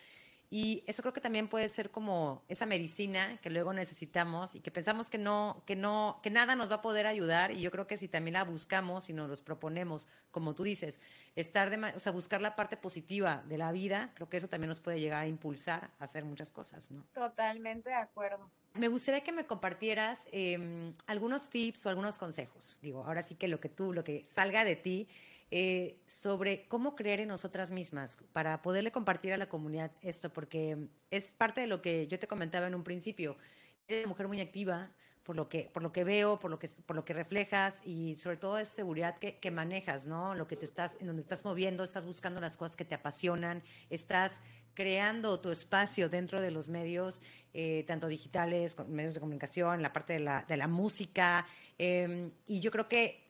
Y 0.50 0.84
eso 0.88 1.02
creo 1.02 1.14
que 1.14 1.22
también 1.22 1.48
puede 1.48 1.70
ser 1.70 1.90
como 1.90 2.44
esa 2.48 2.66
medicina 2.66 3.38
que 3.42 3.50
luego 3.50 3.74
necesitamos 3.74 4.56
y 4.56 4.62
que 4.62 4.72
pensamos 4.72 5.10
que 5.10 5.18
no, 5.18 5.64
que 5.66 5.76
no, 5.76 6.20
que 6.22 6.30
nada 6.30 6.56
nos 6.56 6.70
va 6.70 6.76
a 6.76 6.82
poder 6.82 7.08
ayudar. 7.08 7.52
Y 7.52 7.62
yo 7.62 7.72
creo 7.72 7.88
que 7.88 7.98
si 7.98 8.08
también 8.08 8.34
la 8.34 8.44
buscamos 8.44 9.10
y 9.10 9.14
nos 9.14 9.30
los 9.30 9.42
proponemos, 9.42 10.08
como 10.32 10.54
tú 10.54 10.64
dices, 10.64 11.00
estar 11.36 11.70
de, 11.70 11.94
o 11.96 12.00
sea, 12.00 12.12
buscar 12.12 12.42
la 12.42 12.56
parte 12.56 12.78
positiva 12.78 13.44
de 13.48 13.58
la 13.58 13.72
vida, 13.72 14.12
creo 14.14 14.30
que 14.30 14.38
eso 14.38 14.48
también 14.48 14.70
nos 14.70 14.80
puede 14.80 15.00
llegar 15.00 15.24
a 15.24 15.28
impulsar 15.28 15.92
a 16.00 16.06
hacer 16.06 16.26
muchas 16.26 16.52
cosas, 16.52 16.92
¿no? 16.92 17.04
Totalmente 17.14 17.90
de 17.90 17.96
acuerdo. 17.96 18.50
Me 18.74 18.88
gustaría 18.90 19.22
que 19.22 19.32
me 19.32 19.46
compartieras 19.46 20.28
eh, 20.32 20.94
algunos 21.08 21.50
tips 21.50 21.86
o 21.86 21.90
algunos 21.90 22.20
consejos. 22.20 22.78
Digo, 22.82 23.06
ahora 23.06 23.24
sí 23.24 23.36
que 23.36 23.48
lo 23.48 23.60
que 23.60 23.70
tú, 23.70 23.94
lo 23.94 24.04
que 24.04 24.26
salga 24.34 24.66
de 24.66 24.76
ti, 24.76 25.08
eh, 25.58 26.02
sobre 26.06 26.68
cómo 26.68 26.98
creer 26.98 27.22
en 27.22 27.30
nosotras 27.30 27.72
mismas 27.72 28.18
para 28.34 28.62
poderle 28.62 28.92
compartir 28.92 29.32
a 29.32 29.38
la 29.38 29.48
comunidad 29.48 29.90
esto, 30.02 30.34
porque 30.34 30.90
es 31.12 31.32
parte 31.32 31.62
de 31.62 31.68
lo 31.68 31.82
que 31.82 32.08
yo 32.08 32.20
te 32.20 32.28
comentaba 32.28 32.68
en 32.68 32.76
un 32.76 32.84
principio. 32.84 33.38
Eres 33.88 34.04
una 34.04 34.10
mujer 34.10 34.28
muy 34.28 34.42
activa, 34.42 34.92
por 35.24 35.38
lo 35.38 35.48
que 35.48 35.72
por 35.74 35.82
lo 35.82 35.94
que 35.94 36.04
veo, 36.04 36.40
por 36.40 36.52
lo 36.52 36.60
que 36.60 36.68
por 36.68 36.98
lo 36.98 37.06
que 37.06 37.14
reflejas 37.14 37.80
y 37.86 38.18
sobre 38.18 38.36
todo 38.36 38.58
es 38.58 38.68
seguridad 38.68 39.18
que, 39.18 39.50
manejas, 39.50 40.06
¿no? 40.06 40.36
Lo 40.36 40.46
que 40.46 40.58
te 40.58 40.66
estás 40.66 40.98
en 41.00 41.08
donde 41.08 41.22
estás 41.22 41.46
moviendo, 41.46 41.86
estás 41.86 42.06
buscando 42.06 42.42
las 42.42 42.58
cosas 42.58 42.76
que 42.76 42.84
te 42.84 42.96
apasionan, 42.96 43.64
estás 43.90 44.42
creando 44.74 45.40
tu 45.40 45.52
espacio 45.52 46.10
dentro 46.10 46.42
de 46.42 46.52
los 46.52 46.68
medios, 46.68 47.22
eh, 47.54 47.86
tanto 47.88 48.10
digitales, 48.10 48.76
medios 48.90 49.14
de 49.14 49.22
comunicación, 49.22 49.82
la 49.82 49.94
parte 49.94 50.20
de 50.20 50.58
la, 50.58 50.68
música. 50.68 51.48
Eh, 51.78 52.30
y 52.46 52.60
yo 52.60 52.72
creo 52.72 52.90
que 52.90 53.25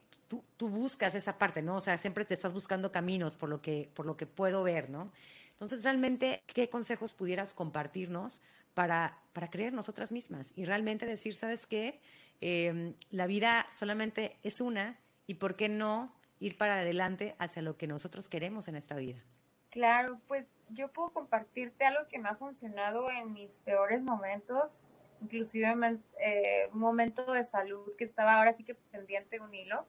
tú, 0.58 0.69
buscas 0.69 1.15
esa 1.15 1.38
parte, 1.38 1.62
¿no? 1.62 1.76
O 1.78 1.82
sea, 1.82 1.98
siempre 1.98 2.26
te 2.26 2.34
estás 2.34 2.54
buscando 2.54 2.91
caminos 2.91 3.36
por 3.38 3.50
lo 3.50 3.62
que, 3.62 3.89
por 3.93 4.06
lo 4.06 4.17
que 4.17 4.26
puedo 4.26 4.63
ver, 4.63 4.89
¿no? 4.89 5.12
Entonces, 5.52 5.84
realmente, 5.84 6.43
¿qué 6.48 6.69
consejos 6.69 7.13
pudieras 7.13 7.54
compartirnos 7.54 8.41
para, 8.74 9.19
para 9.34 9.50
creer 9.50 9.74
nosotras 9.74 10.12
mismas? 10.12 10.52
Y 10.56 10.65
realmente 10.65 11.06
decir, 11.06 11.36
¿sabes 11.36 11.65
qué? 11.65 12.02
Eh, 12.41 12.93
la 13.10 13.28
vida 13.28 13.65
solamente 13.71 14.38
es 14.43 14.62
una 14.62 15.00
y 15.28 15.36
¿por 15.36 15.56
qué 15.56 15.69
no 15.69 16.13
ir 16.39 16.58
para 16.58 16.80
adelante 16.80 17.36
hacia 17.39 17.62
lo 17.62 17.78
que 17.78 17.88
nosotros 17.88 18.30
queremos 18.30 18.67
en 18.67 18.76
esta 18.76 18.95
vida? 18.95 19.24
Claro, 19.69 20.19
pues 20.28 20.52
yo 20.69 20.89
puedo 20.89 21.12
compartirte 21.12 21.86
algo 21.86 22.08
que 22.08 22.19
me 22.19 22.30
ha 22.30 22.36
funcionado 22.36 23.10
en 23.10 23.34
mis 23.34 23.60
peores 23.60 24.02
momentos, 24.02 24.84
inclusive 25.21 25.74
eh, 26.19 26.69
un 26.71 26.80
momento 26.80 27.32
de 27.34 27.43
salud 27.43 27.93
que 27.98 28.04
estaba 28.04 28.36
ahora 28.36 28.54
sí 28.54 28.63
que 28.63 28.76
pendiente 28.76 29.39
un 29.39 29.54
hilo 29.54 29.88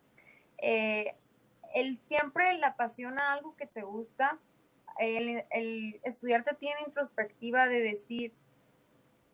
eh, 0.59 1.15
el 1.75 1.99
siempre 2.07 2.55
le 2.55 2.65
apasiona 2.65 3.33
algo 3.33 3.57
que 3.57 3.67
te 3.67 3.83
gusta, 3.83 4.39
el, 4.99 5.45
el 5.51 6.01
estudiarte 6.05 6.55
tiene 6.55 6.81
introspectiva 6.87 7.67
de 7.67 7.81
decir, 7.81 8.33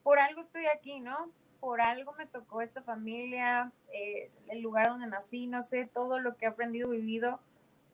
por 0.02 0.18
algo 0.18 0.40
estoy 0.40 0.66
aquí, 0.66 1.00
¿no? 1.00 1.30
Por 1.60 1.80
algo 1.80 2.12
me 2.14 2.26
tocó 2.26 2.60
esta 2.60 2.82
familia, 2.82 3.70
eh, 3.92 4.30
el 4.48 4.60
lugar 4.60 4.88
donde 4.88 5.06
nací, 5.06 5.46
no 5.46 5.62
sé, 5.62 5.86
todo 5.86 6.18
lo 6.18 6.36
que 6.36 6.46
he 6.46 6.48
aprendido, 6.48 6.90
vivido 6.90 7.40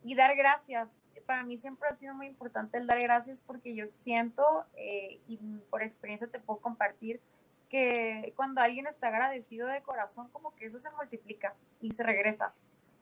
y 0.02 0.14
dar 0.14 0.34
gracias. 0.36 0.90
Para 1.26 1.42
mí 1.42 1.58
siempre 1.58 1.88
ha 1.90 1.94
sido 1.94 2.14
muy 2.14 2.26
importante 2.26 2.78
el 2.78 2.86
dar 2.86 3.00
gracias 3.00 3.42
porque 3.46 3.74
yo 3.74 3.86
siento 4.02 4.64
eh, 4.76 5.20
y 5.28 5.36
por 5.68 5.82
experiencia 5.82 6.28
te 6.28 6.40
puedo 6.40 6.60
compartir 6.60 7.20
que 7.68 8.32
cuando 8.36 8.62
alguien 8.62 8.86
está 8.86 9.08
agradecido 9.08 9.68
de 9.68 9.82
corazón, 9.82 10.30
como 10.30 10.54
que 10.54 10.64
eso 10.64 10.80
se 10.80 10.90
multiplica 10.92 11.54
y 11.82 11.92
se 11.92 12.02
regresa. 12.02 12.54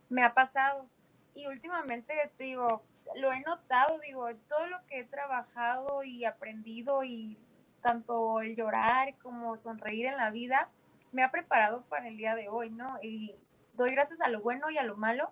Me 0.09 0.23
ha 0.23 0.35
pasado. 0.35 0.89
Y 1.35 1.47
últimamente 1.47 2.15
te 2.37 2.45
digo, 2.45 2.83
lo 3.17 3.33
he 3.33 3.41
notado, 3.43 3.99
digo, 4.01 4.29
todo 4.49 4.67
lo 4.67 4.85
que 4.87 5.01
he 5.01 5.05
trabajado 5.05 6.03
y 6.03 6.25
aprendido 6.25 7.05
y 7.05 7.39
tanto 7.83 8.41
el 8.41 8.57
llorar 8.57 9.17
como 9.19 9.57
sonreír 9.59 10.07
en 10.07 10.17
la 10.17 10.31
vida 10.31 10.71
me 11.13 11.23
ha 11.23 11.31
preparado 11.31 11.83
para 11.85 12.09
el 12.09 12.17
día 12.17 12.35
de 12.35 12.49
hoy, 12.49 12.71
¿no? 12.71 12.99
Y 13.03 13.35
doy 13.75 13.93
gracias 13.93 14.21
a 14.21 14.29
lo 14.29 14.41
bueno 14.41 14.71
y 14.71 14.79
a 14.79 14.83
lo 14.83 14.97
malo. 14.97 15.31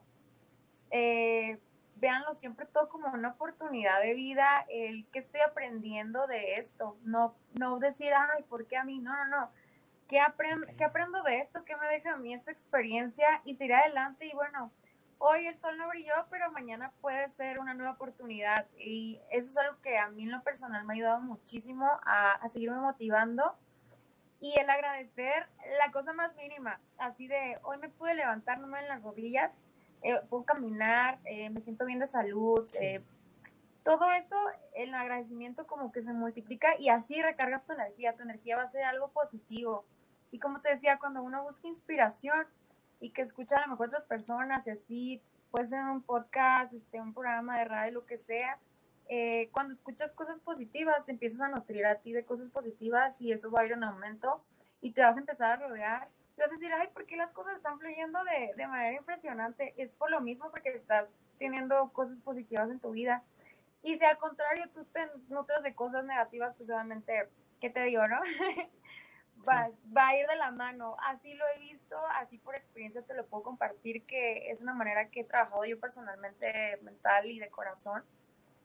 Eh, 0.90 1.58
véanlo 1.96 2.34
siempre 2.34 2.66
todo 2.66 2.88
como 2.88 3.08
una 3.08 3.30
oportunidad 3.30 4.00
de 4.00 4.14
vida, 4.14 4.66
el 4.68 5.06
que 5.06 5.18
estoy 5.20 5.40
aprendiendo 5.40 6.26
de 6.26 6.56
esto, 6.56 6.96
no, 7.02 7.34
no 7.58 7.78
decir, 7.78 8.12
ay, 8.14 8.42
¿por 8.44 8.66
qué 8.66 8.76
a 8.76 8.84
mí? 8.84 8.98
No, 8.98 9.16
no, 9.16 9.26
no. 9.26 9.50
¿Qué, 10.08 10.20
aprendo, 10.20 10.66
¿Qué 10.76 10.84
aprendo 10.84 11.22
de 11.22 11.38
esto? 11.38 11.64
¿Qué 11.64 11.76
me 11.76 11.86
deja 11.86 12.12
a 12.12 12.16
mí 12.16 12.34
esta 12.34 12.50
experiencia? 12.50 13.40
Y 13.44 13.54
seguir 13.54 13.74
adelante 13.74 14.26
y 14.26 14.32
bueno, 14.34 14.70
hoy 15.18 15.46
el 15.46 15.58
sol 15.58 15.78
no 15.78 15.88
brilló, 15.88 16.12
pero 16.30 16.50
mañana 16.52 16.92
puede 17.00 17.28
ser 17.30 17.58
una 17.58 17.74
nueva 17.74 17.92
oportunidad. 17.92 18.66
Y 18.78 19.20
eso 19.30 19.48
es 19.48 19.56
algo 19.56 19.80
que 19.80 19.98
a 19.98 20.08
mí 20.08 20.24
en 20.24 20.30
lo 20.30 20.42
personal 20.42 20.84
me 20.84 20.92
ha 20.92 20.96
ayudado 20.96 21.20
muchísimo 21.20 21.86
a, 22.04 22.32
a 22.32 22.48
seguirme 22.48 22.78
motivando. 22.78 23.56
Y 24.40 24.58
el 24.58 24.68
agradecer 24.68 25.48
la 25.78 25.90
cosa 25.90 26.12
más 26.12 26.36
mínima, 26.36 26.78
así 26.98 27.26
de 27.26 27.58
hoy 27.62 27.78
me 27.78 27.88
pude 27.88 28.14
levantar, 28.14 28.58
no 28.58 28.76
en 28.76 28.88
las 28.88 29.02
rodillas, 29.02 29.50
eh, 30.02 30.20
puedo 30.28 30.44
caminar, 30.44 31.18
eh, 31.24 31.48
me 31.48 31.62
siento 31.62 31.86
bien 31.86 31.98
de 31.98 32.06
salud. 32.06 32.68
Eh, 32.78 33.02
todo 33.82 34.10
eso, 34.12 34.36
el 34.74 34.92
agradecimiento 34.92 35.66
como 35.66 35.92
que 35.92 36.02
se 36.02 36.12
multiplica 36.12 36.78
y 36.78 36.90
así 36.90 37.22
recargas 37.22 37.64
tu 37.64 37.72
energía, 37.72 38.14
tu 38.14 38.22
energía 38.22 38.58
va 38.58 38.64
a 38.64 38.68
ser 38.68 38.84
algo 38.84 39.08
positivo. 39.08 39.86
Y 40.34 40.40
como 40.40 40.60
te 40.60 40.70
decía, 40.70 40.98
cuando 40.98 41.22
uno 41.22 41.44
busca 41.44 41.68
inspiración 41.68 42.44
y 42.98 43.10
que 43.10 43.22
escucha 43.22 43.56
a 43.56 43.60
lo 43.60 43.68
mejor 43.68 43.86
otras 43.86 44.04
personas 44.04 44.66
y 44.66 44.70
así, 44.70 45.22
puede 45.52 45.68
ser 45.68 45.84
un 45.84 46.02
podcast, 46.02 46.74
este, 46.74 47.00
un 47.00 47.14
programa 47.14 47.60
de 47.60 47.66
radio, 47.66 47.92
lo 47.92 48.04
que 48.04 48.18
sea, 48.18 48.58
cuando 49.52 49.74
escuchas 49.74 50.10
cosas 50.10 50.40
positivas, 50.40 51.06
te 51.06 51.12
empiezas 51.12 51.40
a 51.40 51.48
nutrir 51.50 51.86
a 51.86 52.00
ti 52.00 52.12
de 52.12 52.24
cosas 52.24 52.48
positivas 52.48 53.20
y 53.20 53.30
eso 53.30 53.48
va 53.48 53.60
a 53.60 53.66
ir 53.66 53.72
en 53.74 53.84
aumento 53.84 54.42
y 54.80 54.90
te 54.90 55.02
vas 55.02 55.16
a 55.16 55.20
empezar 55.20 55.52
a 55.52 55.68
rodear 55.68 56.08
y 56.36 56.40
vas 56.40 56.50
a 56.50 56.54
decir, 56.54 56.72
ay, 56.72 56.88
¿por 56.92 57.06
qué 57.06 57.16
las 57.16 57.30
cosas 57.30 57.54
están 57.54 57.78
fluyendo 57.78 58.18
de, 58.24 58.54
de 58.56 58.66
manera 58.66 58.96
impresionante? 58.96 59.72
Es 59.76 59.92
por 59.92 60.10
lo 60.10 60.20
mismo, 60.20 60.50
porque 60.50 60.70
estás 60.70 61.12
teniendo 61.38 61.92
cosas 61.92 62.18
positivas 62.18 62.68
en 62.70 62.80
tu 62.80 62.90
vida. 62.90 63.22
Y 63.84 63.98
si 63.98 64.04
al 64.04 64.18
contrario 64.18 64.64
tú 64.74 64.84
te 64.86 65.08
nutres 65.28 65.62
de 65.62 65.76
cosas 65.76 66.04
negativas, 66.04 66.56
pues 66.56 66.68
obviamente, 66.70 67.28
¿qué 67.60 67.70
te 67.70 67.84
digo, 67.84 68.08
no? 68.08 68.20
va, 69.48 69.70
va, 69.96 70.08
a 70.08 70.16
ir 70.16 70.26
de 70.26 70.36
la 70.36 70.50
mano. 70.50 70.96
Así 71.06 71.34
lo 71.34 71.44
he 71.54 71.58
visto, 71.60 71.96
así 72.16 72.38
por 72.38 72.54
experiencia 72.54 73.02
te 73.02 73.14
lo 73.14 73.26
puedo 73.26 73.42
compartir, 73.42 74.04
que 74.04 74.50
es 74.50 74.60
una 74.60 74.74
manera 74.74 75.08
que 75.10 75.20
he 75.20 75.24
trabajado 75.24 75.64
yo 75.64 75.78
personalmente, 75.78 76.78
mental 76.82 77.26
y 77.26 77.38
de 77.38 77.48
corazón. 77.48 78.04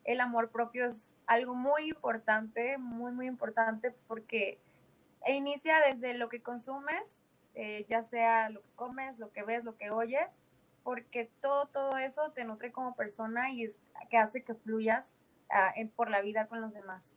El 0.04 0.22
amor 0.22 0.50
propio 0.50 0.86
es 0.88 1.16
algo 1.28 1.54
muy 1.56 1.90
importante, 1.90 2.78
muy, 2.78 3.12
muy 3.12 3.28
importante, 3.28 3.92
porque 4.08 4.60
inicia 5.26 5.80
desde 5.82 6.14
lo 6.16 6.30
que 6.30 6.42
consumes 6.42 7.24
eh, 7.62 7.86
ya 7.90 8.04
sea 8.04 8.50
lo 8.50 8.62
que 8.62 8.70
comes, 8.76 9.20
lo 9.20 9.32
que 9.32 9.44
ves, 9.44 9.64
lo 9.64 9.76
que 9.76 9.90
oyes, 9.90 10.40
porque 10.84 11.30
todo, 11.42 11.68
todo 11.68 11.98
eso 11.98 12.32
te 12.32 12.46
nutre 12.46 12.72
como 12.72 12.96
persona 12.96 13.52
y 13.52 13.64
es 13.64 13.80
que 14.10 14.18
hace 14.18 14.44
que 14.44 14.54
fluyas 14.54 15.14
ah, 15.50 15.74
por 15.96 16.10
la 16.10 16.22
vida 16.22 16.48
con 16.48 16.62
los 16.62 16.74
demás. 16.74 17.16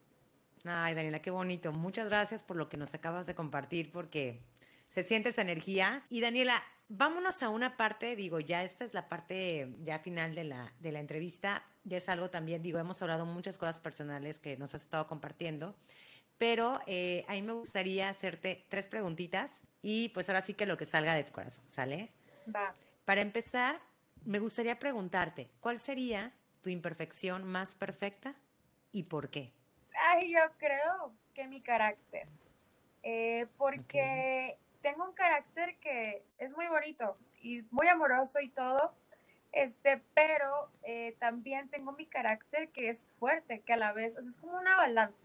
Ay, 0.65 0.95
Daniela, 0.95 1.21
qué 1.21 1.31
bonito. 1.31 1.73
Muchas 1.73 2.09
gracias 2.09 2.43
por 2.43 2.57
lo 2.57 2.69
que 2.69 2.77
nos 2.77 2.95
acabas 2.95 3.27
de 3.27 3.35
compartir, 3.35 3.91
porque 3.91 4.41
se 4.89 5.03
siente 5.03 5.31
esa 5.31 5.43
energía. 5.43 6.05
Y 6.09 6.21
Daniela, 6.21 6.63
vámonos 6.89 7.43
a 7.43 7.49
una 7.49 7.77
parte, 7.77 8.15
digo, 8.17 8.41
ya 8.41 8.63
esta 8.63 8.85
es 8.85 8.95
la 8.95 9.09
parte 9.09 9.75
ya 9.83 9.99
final 9.99 10.35
de 10.35 10.45
la, 10.45 10.73
de 10.79 10.93
la 10.93 11.01
entrevista. 11.01 11.65
Ya 11.85 11.97
es 11.97 12.09
algo 12.09 12.31
también, 12.31 12.63
digo, 12.63 12.79
hemos 12.79 13.03
hablado 13.03 13.27
muchas 13.27 13.59
cosas 13.59 13.81
personales 13.81 14.39
que 14.39 14.57
nos 14.57 14.75
has 14.75 14.83
estado 14.83 15.07
compartiendo 15.07 15.75
pero 16.43 16.81
eh, 16.89 17.25
a 17.29 17.35
mí 17.35 17.43
me 17.43 17.53
gustaría 17.53 18.09
hacerte 18.09 18.67
tres 18.69 18.89
preguntitas 18.89 19.61
y 19.81 20.09
pues 20.09 20.29
ahora 20.29 20.41
sí 20.41 20.55
que 20.55 20.67
lo 20.67 20.77
que 20.77 20.87
salga 20.87 21.15
de 21.15 21.23
tu 21.23 21.31
corazón, 21.31 21.65
¿sale? 21.69 22.11
Va. 22.53 22.75
Para 23.05 23.21
empezar, 23.21 23.81
me 24.25 24.41
gustaría 24.41 24.77
preguntarte, 24.81 25.49
¿cuál 25.61 25.79
sería 25.79 26.33
tu 26.61 26.69
imperfección 26.69 27.45
más 27.45 27.77
perfecta 27.77 28.35
y 28.91 29.05
por 29.05 29.31
qué? 29.31 29.53
Ay, 29.95 30.33
yo 30.33 30.41
creo 30.59 31.15
que 31.35 31.47
mi 31.47 31.61
carácter, 31.61 32.29
eh, 33.03 33.47
porque 33.57 34.59
tengo 34.83 35.05
un 35.05 35.13
carácter 35.13 35.77
que 35.79 36.25
es 36.39 36.51
muy 36.53 36.67
bonito 36.69 37.17
y 37.41 37.63
muy 37.71 37.89
amoroso 37.89 38.41
y 38.41 38.49
todo, 38.51 38.95
este, 39.53 40.03
pero 40.15 40.71
eh, 40.83 41.17
también 41.19 41.69
tengo 41.69 41.93
mi 41.93 42.07
carácter 42.07 42.71
que 42.71 42.89
es 42.89 43.07
fuerte, 43.19 43.61
que 43.61 43.75
a 43.75 43.77
la 43.77 43.93
vez, 43.93 44.17
o 44.17 44.23
sea, 44.23 44.31
es 44.31 44.37
como 44.37 44.59
una 44.59 44.77
balanza. 44.77 45.23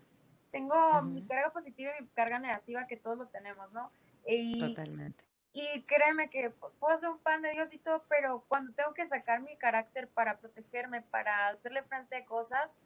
Tengo 0.51 1.01
mi 1.01 1.25
carga 1.25 1.51
positiva 1.51 1.91
y 1.99 2.03
mi 2.03 2.09
carga 2.09 2.39
negativa, 2.39 2.87
que 2.87 2.97
todos 2.97 3.17
lo 3.17 3.27
tenemos, 3.27 3.71
¿no? 3.73 3.91
Y, 4.25 4.57
Totalmente. 4.57 5.23
Y 5.53 5.81
créeme 5.83 6.29
que 6.29 6.51
puedo 6.51 6.97
ser 6.99 7.09
un 7.09 7.19
pan 7.19 7.41
de 7.41 7.51
Dios 7.51 7.73
y 7.73 7.79
todo, 7.79 8.03
pero 8.07 8.45
cuando 8.47 8.73
tengo 8.73 8.93
que 8.93 9.07
sacar 9.07 9.41
mi 9.41 9.57
carácter 9.57 10.07
para 10.07 10.37
protegerme, 10.37 11.01
para 11.01 11.47
hacerle 11.47 11.81
frente 11.83 12.15
a 12.15 12.25
cosas, 12.25 12.77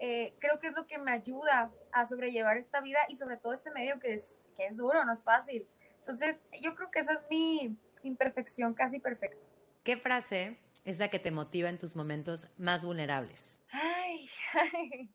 eh, 0.00 0.34
creo 0.40 0.58
que 0.58 0.68
es 0.68 0.74
lo 0.74 0.86
que 0.86 0.98
me 0.98 1.12
ayuda 1.12 1.70
a 1.92 2.06
sobrellevar 2.06 2.56
esta 2.56 2.80
vida 2.80 2.98
y 3.08 3.16
sobre 3.16 3.36
todo 3.36 3.52
este 3.52 3.70
medio 3.70 4.00
que 4.00 4.14
es, 4.14 4.34
que 4.56 4.66
es 4.66 4.76
duro, 4.76 5.04
no 5.04 5.12
es 5.12 5.22
fácil. 5.22 5.66
Entonces, 6.00 6.40
yo 6.60 6.74
creo 6.74 6.90
que 6.90 7.00
esa 7.00 7.12
es 7.12 7.20
mi 7.30 7.76
imperfección 8.02 8.74
casi 8.74 8.98
perfecta. 8.98 9.38
¿Qué 9.84 9.96
frase 9.96 10.58
es 10.84 10.98
la 10.98 11.08
que 11.08 11.18
te 11.18 11.30
motiva 11.30 11.68
en 11.68 11.78
tus 11.78 11.94
momentos 11.94 12.48
más 12.56 12.84
vulnerables? 12.84 13.60
Ay, 13.70 14.28
ay 14.72 15.10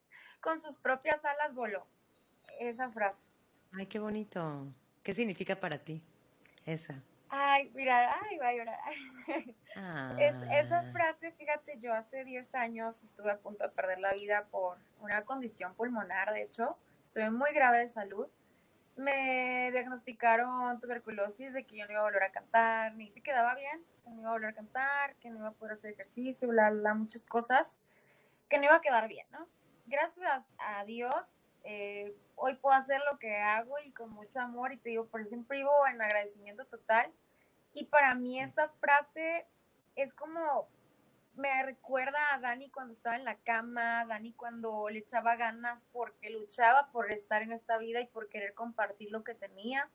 con 0.45 0.61
sus 0.61 0.75
propias 0.77 1.25
alas 1.25 1.55
voló 1.55 1.87
esa 2.59 2.87
frase. 2.87 3.19
Ay, 3.73 3.87
qué 3.87 3.97
bonito. 3.97 4.67
¿Qué 5.01 5.15
significa 5.15 5.59
para 5.59 5.79
ti 5.79 6.03
esa? 6.67 7.01
Ay, 7.37 7.69
mira, 7.75 8.17
ay, 8.21 8.37
va 8.37 8.47
a 8.47 8.53
llorar. 8.53 8.79
Es, 10.17 10.35
esa 10.51 10.79
ah. 10.79 10.91
frase, 10.93 11.33
fíjate, 11.33 11.77
yo 11.79 11.93
hace 11.93 12.23
10 12.23 12.55
años 12.55 13.03
estuve 13.03 13.29
a 13.29 13.39
punto 13.39 13.65
de 13.65 13.69
perder 13.71 13.99
la 13.99 14.13
vida 14.13 14.45
por 14.49 14.77
una 15.01 15.25
condición 15.25 15.75
pulmonar, 15.75 16.31
de 16.31 16.43
hecho, 16.43 16.77
estuve 17.03 17.29
muy 17.29 17.51
grave 17.51 17.79
de 17.79 17.89
salud. 17.89 18.27
Me 18.95 19.69
diagnosticaron 19.73 20.79
tuberculosis 20.79 21.51
de 21.51 21.65
que 21.65 21.77
yo 21.77 21.85
no 21.87 21.91
iba 21.91 21.99
a 21.99 22.05
volver 22.05 22.23
a 22.23 22.31
cantar, 22.31 22.95
ni 22.95 23.11
se 23.11 23.21
quedaba 23.21 23.53
bien, 23.55 23.83
que 24.05 24.11
no 24.11 24.21
iba 24.21 24.29
a 24.29 24.33
volver 24.33 24.51
a 24.51 24.55
cantar, 24.55 25.15
que 25.15 25.29
no 25.29 25.39
iba 25.39 25.49
a 25.49 25.51
poder 25.51 25.73
hacer 25.73 25.91
ejercicio, 25.91 26.47
bla, 26.47 26.69
bla, 26.69 26.93
muchas 26.93 27.23
cosas, 27.23 27.81
que 28.47 28.57
no 28.59 28.63
iba 28.63 28.75
a 28.75 28.81
quedar 28.81 29.09
bien, 29.09 29.27
¿no? 29.31 29.45
Gracias 29.87 30.45
a 30.57 30.85
Dios, 30.85 31.43
eh, 31.65 32.15
hoy 32.35 32.55
puedo 32.55 32.75
hacer 32.77 33.01
lo 33.11 33.19
que 33.19 33.35
hago 33.35 33.75
y 33.83 33.91
con 33.91 34.11
mucho 34.11 34.39
amor 34.39 34.71
y 34.71 34.77
te 34.77 34.91
digo, 34.91 35.07
por 35.07 35.25
siempre 35.25 35.57
vivo 35.57 35.71
en 35.91 36.01
agradecimiento 36.01 36.63
total. 36.65 37.11
Y 37.75 37.85
para 37.85 38.15
mí 38.15 38.39
esa 38.39 38.69
frase 38.79 39.45
es 39.95 40.13
como, 40.13 40.67
me 41.35 41.61
recuerda 41.63 42.33
a 42.33 42.39
Dani 42.39 42.69
cuando 42.69 42.93
estaba 42.93 43.17
en 43.17 43.25
la 43.25 43.35
cama, 43.35 44.05
Dani 44.05 44.31
cuando 44.31 44.87
le 44.89 44.99
echaba 44.99 45.35
ganas 45.35 45.85
porque 45.91 46.29
luchaba 46.29 46.89
por 46.93 47.11
estar 47.11 47.41
en 47.41 47.51
esta 47.51 47.77
vida 47.77 47.99
y 47.99 48.07
por 48.07 48.29
querer 48.29 48.53
compartir 48.53 49.11
lo 49.11 49.25
que 49.25 49.35
tenía. 49.35 49.89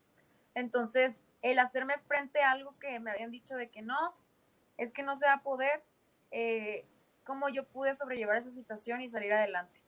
Entonces, 0.54 1.18
el 1.40 1.58
hacerme 1.58 1.94
frente 2.06 2.42
a 2.42 2.50
algo 2.50 2.78
que 2.78 3.00
me 3.00 3.12
habían 3.12 3.30
dicho 3.30 3.56
de 3.56 3.70
que 3.70 3.80
no, 3.80 4.14
es 4.76 4.92
que 4.92 5.02
no 5.02 5.16
se 5.16 5.24
va 5.24 5.34
a 5.34 5.42
poder, 5.42 5.82
eh, 6.30 6.84
cómo 7.24 7.48
yo 7.48 7.66
pude 7.66 7.96
sobrellevar 7.96 8.36
esa 8.36 8.50
situación 8.50 9.00
y 9.00 9.08
salir 9.08 9.32
adelante. 9.32 9.80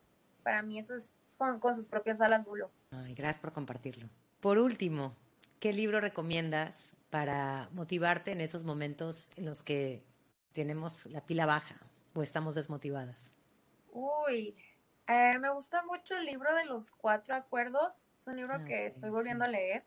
Para 0.42 0.62
mí 0.62 0.78
eso 0.78 0.96
es 0.96 1.12
con, 1.36 1.60
sus 1.74 1.86
propias 1.86 2.22
alas 2.22 2.46
voló. 2.46 2.70
Ay, 2.90 3.12
gracias 3.12 3.38
por 3.38 3.52
compartirlo. 3.52 4.08
Por 4.40 4.56
último, 4.56 5.14
¿qué 5.60 5.74
libro 5.74 6.00
recomiendas 6.00 6.96
para 7.12 7.68
motivarte 7.72 8.32
en 8.32 8.40
esos 8.40 8.64
momentos 8.64 9.30
en 9.36 9.44
los 9.44 9.62
que 9.62 10.02
tenemos 10.54 11.04
la 11.04 11.20
pila 11.20 11.44
baja 11.44 11.76
o 12.14 12.22
estamos 12.22 12.54
desmotivadas? 12.54 13.34
Uy, 13.90 14.56
eh, 15.06 15.38
me 15.38 15.50
gusta 15.50 15.82
mucho 15.82 16.16
el 16.16 16.24
libro 16.24 16.54
de 16.54 16.64
los 16.64 16.90
cuatro 16.90 17.34
acuerdos. 17.34 18.06
Es 18.18 18.26
un 18.28 18.36
libro 18.36 18.54
ah, 18.54 18.64
que 18.64 18.86
estoy 18.86 19.10
volviendo 19.10 19.44
a 19.44 19.48
leer. 19.48 19.84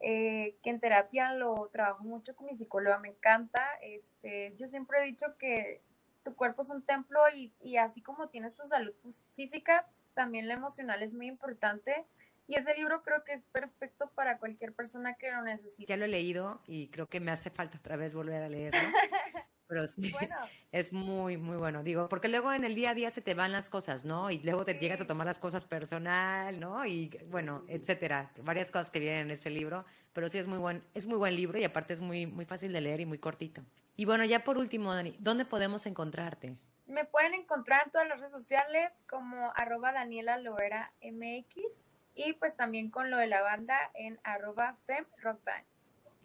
Eh, 0.00 0.58
que 0.62 0.68
en 0.68 0.78
terapia 0.78 1.32
lo 1.32 1.70
trabajo 1.72 2.04
mucho 2.04 2.36
con 2.36 2.48
mi 2.48 2.54
psicóloga, 2.54 2.98
me 2.98 3.08
encanta. 3.08 3.64
Este, 3.80 4.52
yo 4.56 4.68
siempre 4.68 4.98
he 4.98 5.06
dicho 5.06 5.38
que 5.38 5.80
tu 6.22 6.36
cuerpo 6.36 6.60
es 6.60 6.68
un 6.68 6.82
templo 6.82 7.18
y, 7.34 7.54
y 7.62 7.78
así 7.78 8.02
como 8.02 8.28
tienes 8.28 8.54
tu 8.54 8.68
salud 8.68 8.92
física, 9.34 9.88
también 10.12 10.48
la 10.48 10.54
emocional 10.54 11.02
es 11.02 11.14
muy 11.14 11.28
importante. 11.28 12.04
Y 12.46 12.54
ese 12.54 12.74
libro 12.74 13.02
creo 13.02 13.24
que 13.24 13.34
es 13.34 13.42
perfecto 13.46 14.10
para 14.14 14.38
cualquier 14.38 14.72
persona 14.72 15.14
que 15.14 15.32
lo 15.32 15.42
necesite. 15.42 15.86
Ya 15.86 15.96
lo 15.96 16.04
he 16.04 16.08
leído 16.08 16.62
y 16.66 16.88
creo 16.88 17.08
que 17.08 17.18
me 17.18 17.32
hace 17.32 17.50
falta 17.50 17.78
otra 17.78 17.96
vez 17.96 18.14
volver 18.14 18.42
a 18.42 18.48
leerlo. 18.48 18.80
Pero 19.68 19.88
sí, 19.88 20.12
es 20.72 20.92
muy, 20.92 21.36
muy 21.36 21.56
bueno. 21.56 21.82
Digo, 21.82 22.08
porque 22.08 22.28
luego 22.28 22.52
en 22.52 22.64
el 22.64 22.76
día 22.76 22.90
a 22.90 22.94
día 22.94 23.10
se 23.10 23.20
te 23.20 23.34
van 23.34 23.50
las 23.50 23.68
cosas, 23.68 24.04
¿no? 24.04 24.30
Y 24.30 24.38
luego 24.38 24.64
te 24.64 24.74
llegas 24.74 25.00
a 25.00 25.08
tomar 25.08 25.26
las 25.26 25.40
cosas 25.40 25.66
personal, 25.66 26.60
¿no? 26.60 26.86
Y 26.86 27.10
bueno, 27.30 27.64
etcétera. 27.66 28.30
Varias 28.44 28.70
cosas 28.70 28.90
que 28.90 29.00
vienen 29.00 29.22
en 29.22 29.30
ese 29.32 29.50
libro. 29.50 29.84
Pero 30.12 30.28
sí 30.28 30.38
es 30.38 30.46
muy 30.46 30.58
buen, 30.58 30.84
es 30.94 31.06
muy 31.06 31.18
buen 31.18 31.34
libro 31.34 31.58
y 31.58 31.64
aparte 31.64 31.94
es 31.94 32.00
muy, 32.00 32.26
muy 32.26 32.44
fácil 32.44 32.72
de 32.72 32.80
leer 32.80 33.00
y 33.00 33.06
muy 33.06 33.18
cortito. 33.18 33.62
Y 33.96 34.04
bueno, 34.04 34.24
ya 34.24 34.44
por 34.44 34.56
último, 34.56 34.94
Dani, 34.94 35.16
¿dónde 35.18 35.44
podemos 35.44 35.84
encontrarte? 35.86 36.56
Me 36.86 37.04
pueden 37.04 37.34
encontrar 37.34 37.82
en 37.86 37.90
todas 37.90 38.06
las 38.06 38.20
redes 38.20 38.30
sociales 38.30 38.92
como 39.08 39.52
arroba 39.56 39.90
Daniela 39.90 40.38
Loera 40.38 40.92
MX 41.02 41.85
y 42.16 42.32
pues 42.32 42.56
también 42.56 42.90
con 42.90 43.10
lo 43.10 43.18
de 43.18 43.28
la 43.28 43.42
banda 43.42 43.78
en 43.94 44.18
arroba 44.24 44.76
femrockband. 44.86 45.64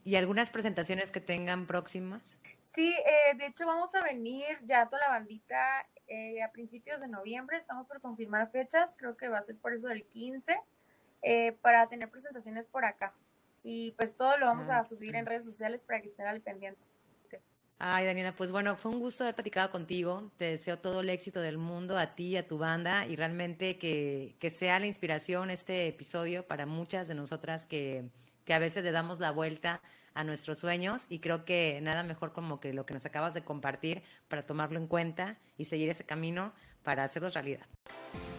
¿Y 0.04 0.16
algunas 0.16 0.50
presentaciones 0.50 1.12
que 1.12 1.22
tengan 1.22 1.68
próximas? 1.68 2.42
Sí, 2.74 2.96
eh, 3.06 3.36
de 3.38 3.48
hecho 3.48 3.68
vamos 3.68 3.94
a 3.94 4.02
venir 4.02 4.58
ya 4.64 4.88
toda 4.88 5.02
la 5.02 5.10
bandita 5.10 5.86
eh, 6.08 6.42
a 6.42 6.52
principios 6.52 7.02
de 7.02 7.08
noviembre, 7.08 7.58
estamos 7.58 7.86
por 7.86 8.00
confirmar 8.02 8.50
fechas, 8.50 8.96
creo 8.98 9.18
que 9.18 9.28
va 9.28 9.40
a 9.40 9.44
ser 9.44 9.58
por 9.58 9.74
eso 9.74 9.90
del 9.90 10.06
15, 10.06 10.58
eh, 11.22 11.52
para 11.62 11.88
tener 11.88 12.10
presentaciones 12.10 12.66
por 12.66 12.86
acá. 12.86 13.14
Y 13.64 13.92
pues 13.92 14.16
todo 14.16 14.38
lo 14.38 14.46
vamos 14.48 14.70
a 14.70 14.80
ah, 14.80 14.86
subir 14.86 15.16
en 15.16 15.26
redes 15.26 15.44
sociales 15.44 15.84
para 15.84 16.02
que 16.02 16.08
estén 16.08 16.26
al 16.26 16.42
pendiente. 16.42 16.82
Ay, 17.84 18.06
Daniela, 18.06 18.36
pues 18.36 18.52
bueno, 18.52 18.76
fue 18.76 18.91
un 18.91 19.00
gusto 19.00 19.24
haber 19.24 19.34
platicado 19.34 19.72
contigo. 19.72 20.30
Te 20.38 20.46
deseo 20.46 20.78
todo 20.78 21.02
el 21.02 21.10
éxito 21.10 21.41
del 21.41 21.58
mundo 21.58 21.98
a 21.98 22.13
ti 22.13 22.38
a 22.38 22.48
tu 22.48 22.60
banda 22.60 23.08
y 23.08 23.15
realmente 23.15 23.80
que, 23.80 24.36
que 24.38 24.52
sea 24.52 24.78
la 24.80 24.86
inspiración 24.86 25.50
este 25.50 25.88
episodio 25.88 26.46
para 26.46 26.67
muchas 26.67 27.08
de 27.08 27.15
nosotras 27.15 27.65
que, 27.65 28.04
que 28.46 28.54
a 28.54 28.60
veces 28.60 28.84
le 28.84 28.91
damos 28.91 29.20
la 29.20 29.32
vuelta 29.32 29.82
a 30.13 30.24
nuestros 30.24 30.60
sueños 30.60 31.08
y 31.10 31.22
creo 31.22 31.44
que 31.44 31.80
nada 31.82 32.04
mejor 32.04 32.34
como 32.34 32.60
que 32.60 32.72
lo 32.72 32.86
que 32.86 32.94
nos 32.94 33.08
acabas 33.08 33.34
de 33.34 33.44
compartir 33.44 34.04
para 34.28 34.46
tomarlo 34.46 34.78
en 34.78 34.86
cuenta 34.86 35.39
y 35.58 35.65
seguir 35.65 35.89
ese 35.89 36.04
camino 36.04 36.54
para 36.84 37.04
hacerlo 37.04 37.30
realidad. 37.30 37.65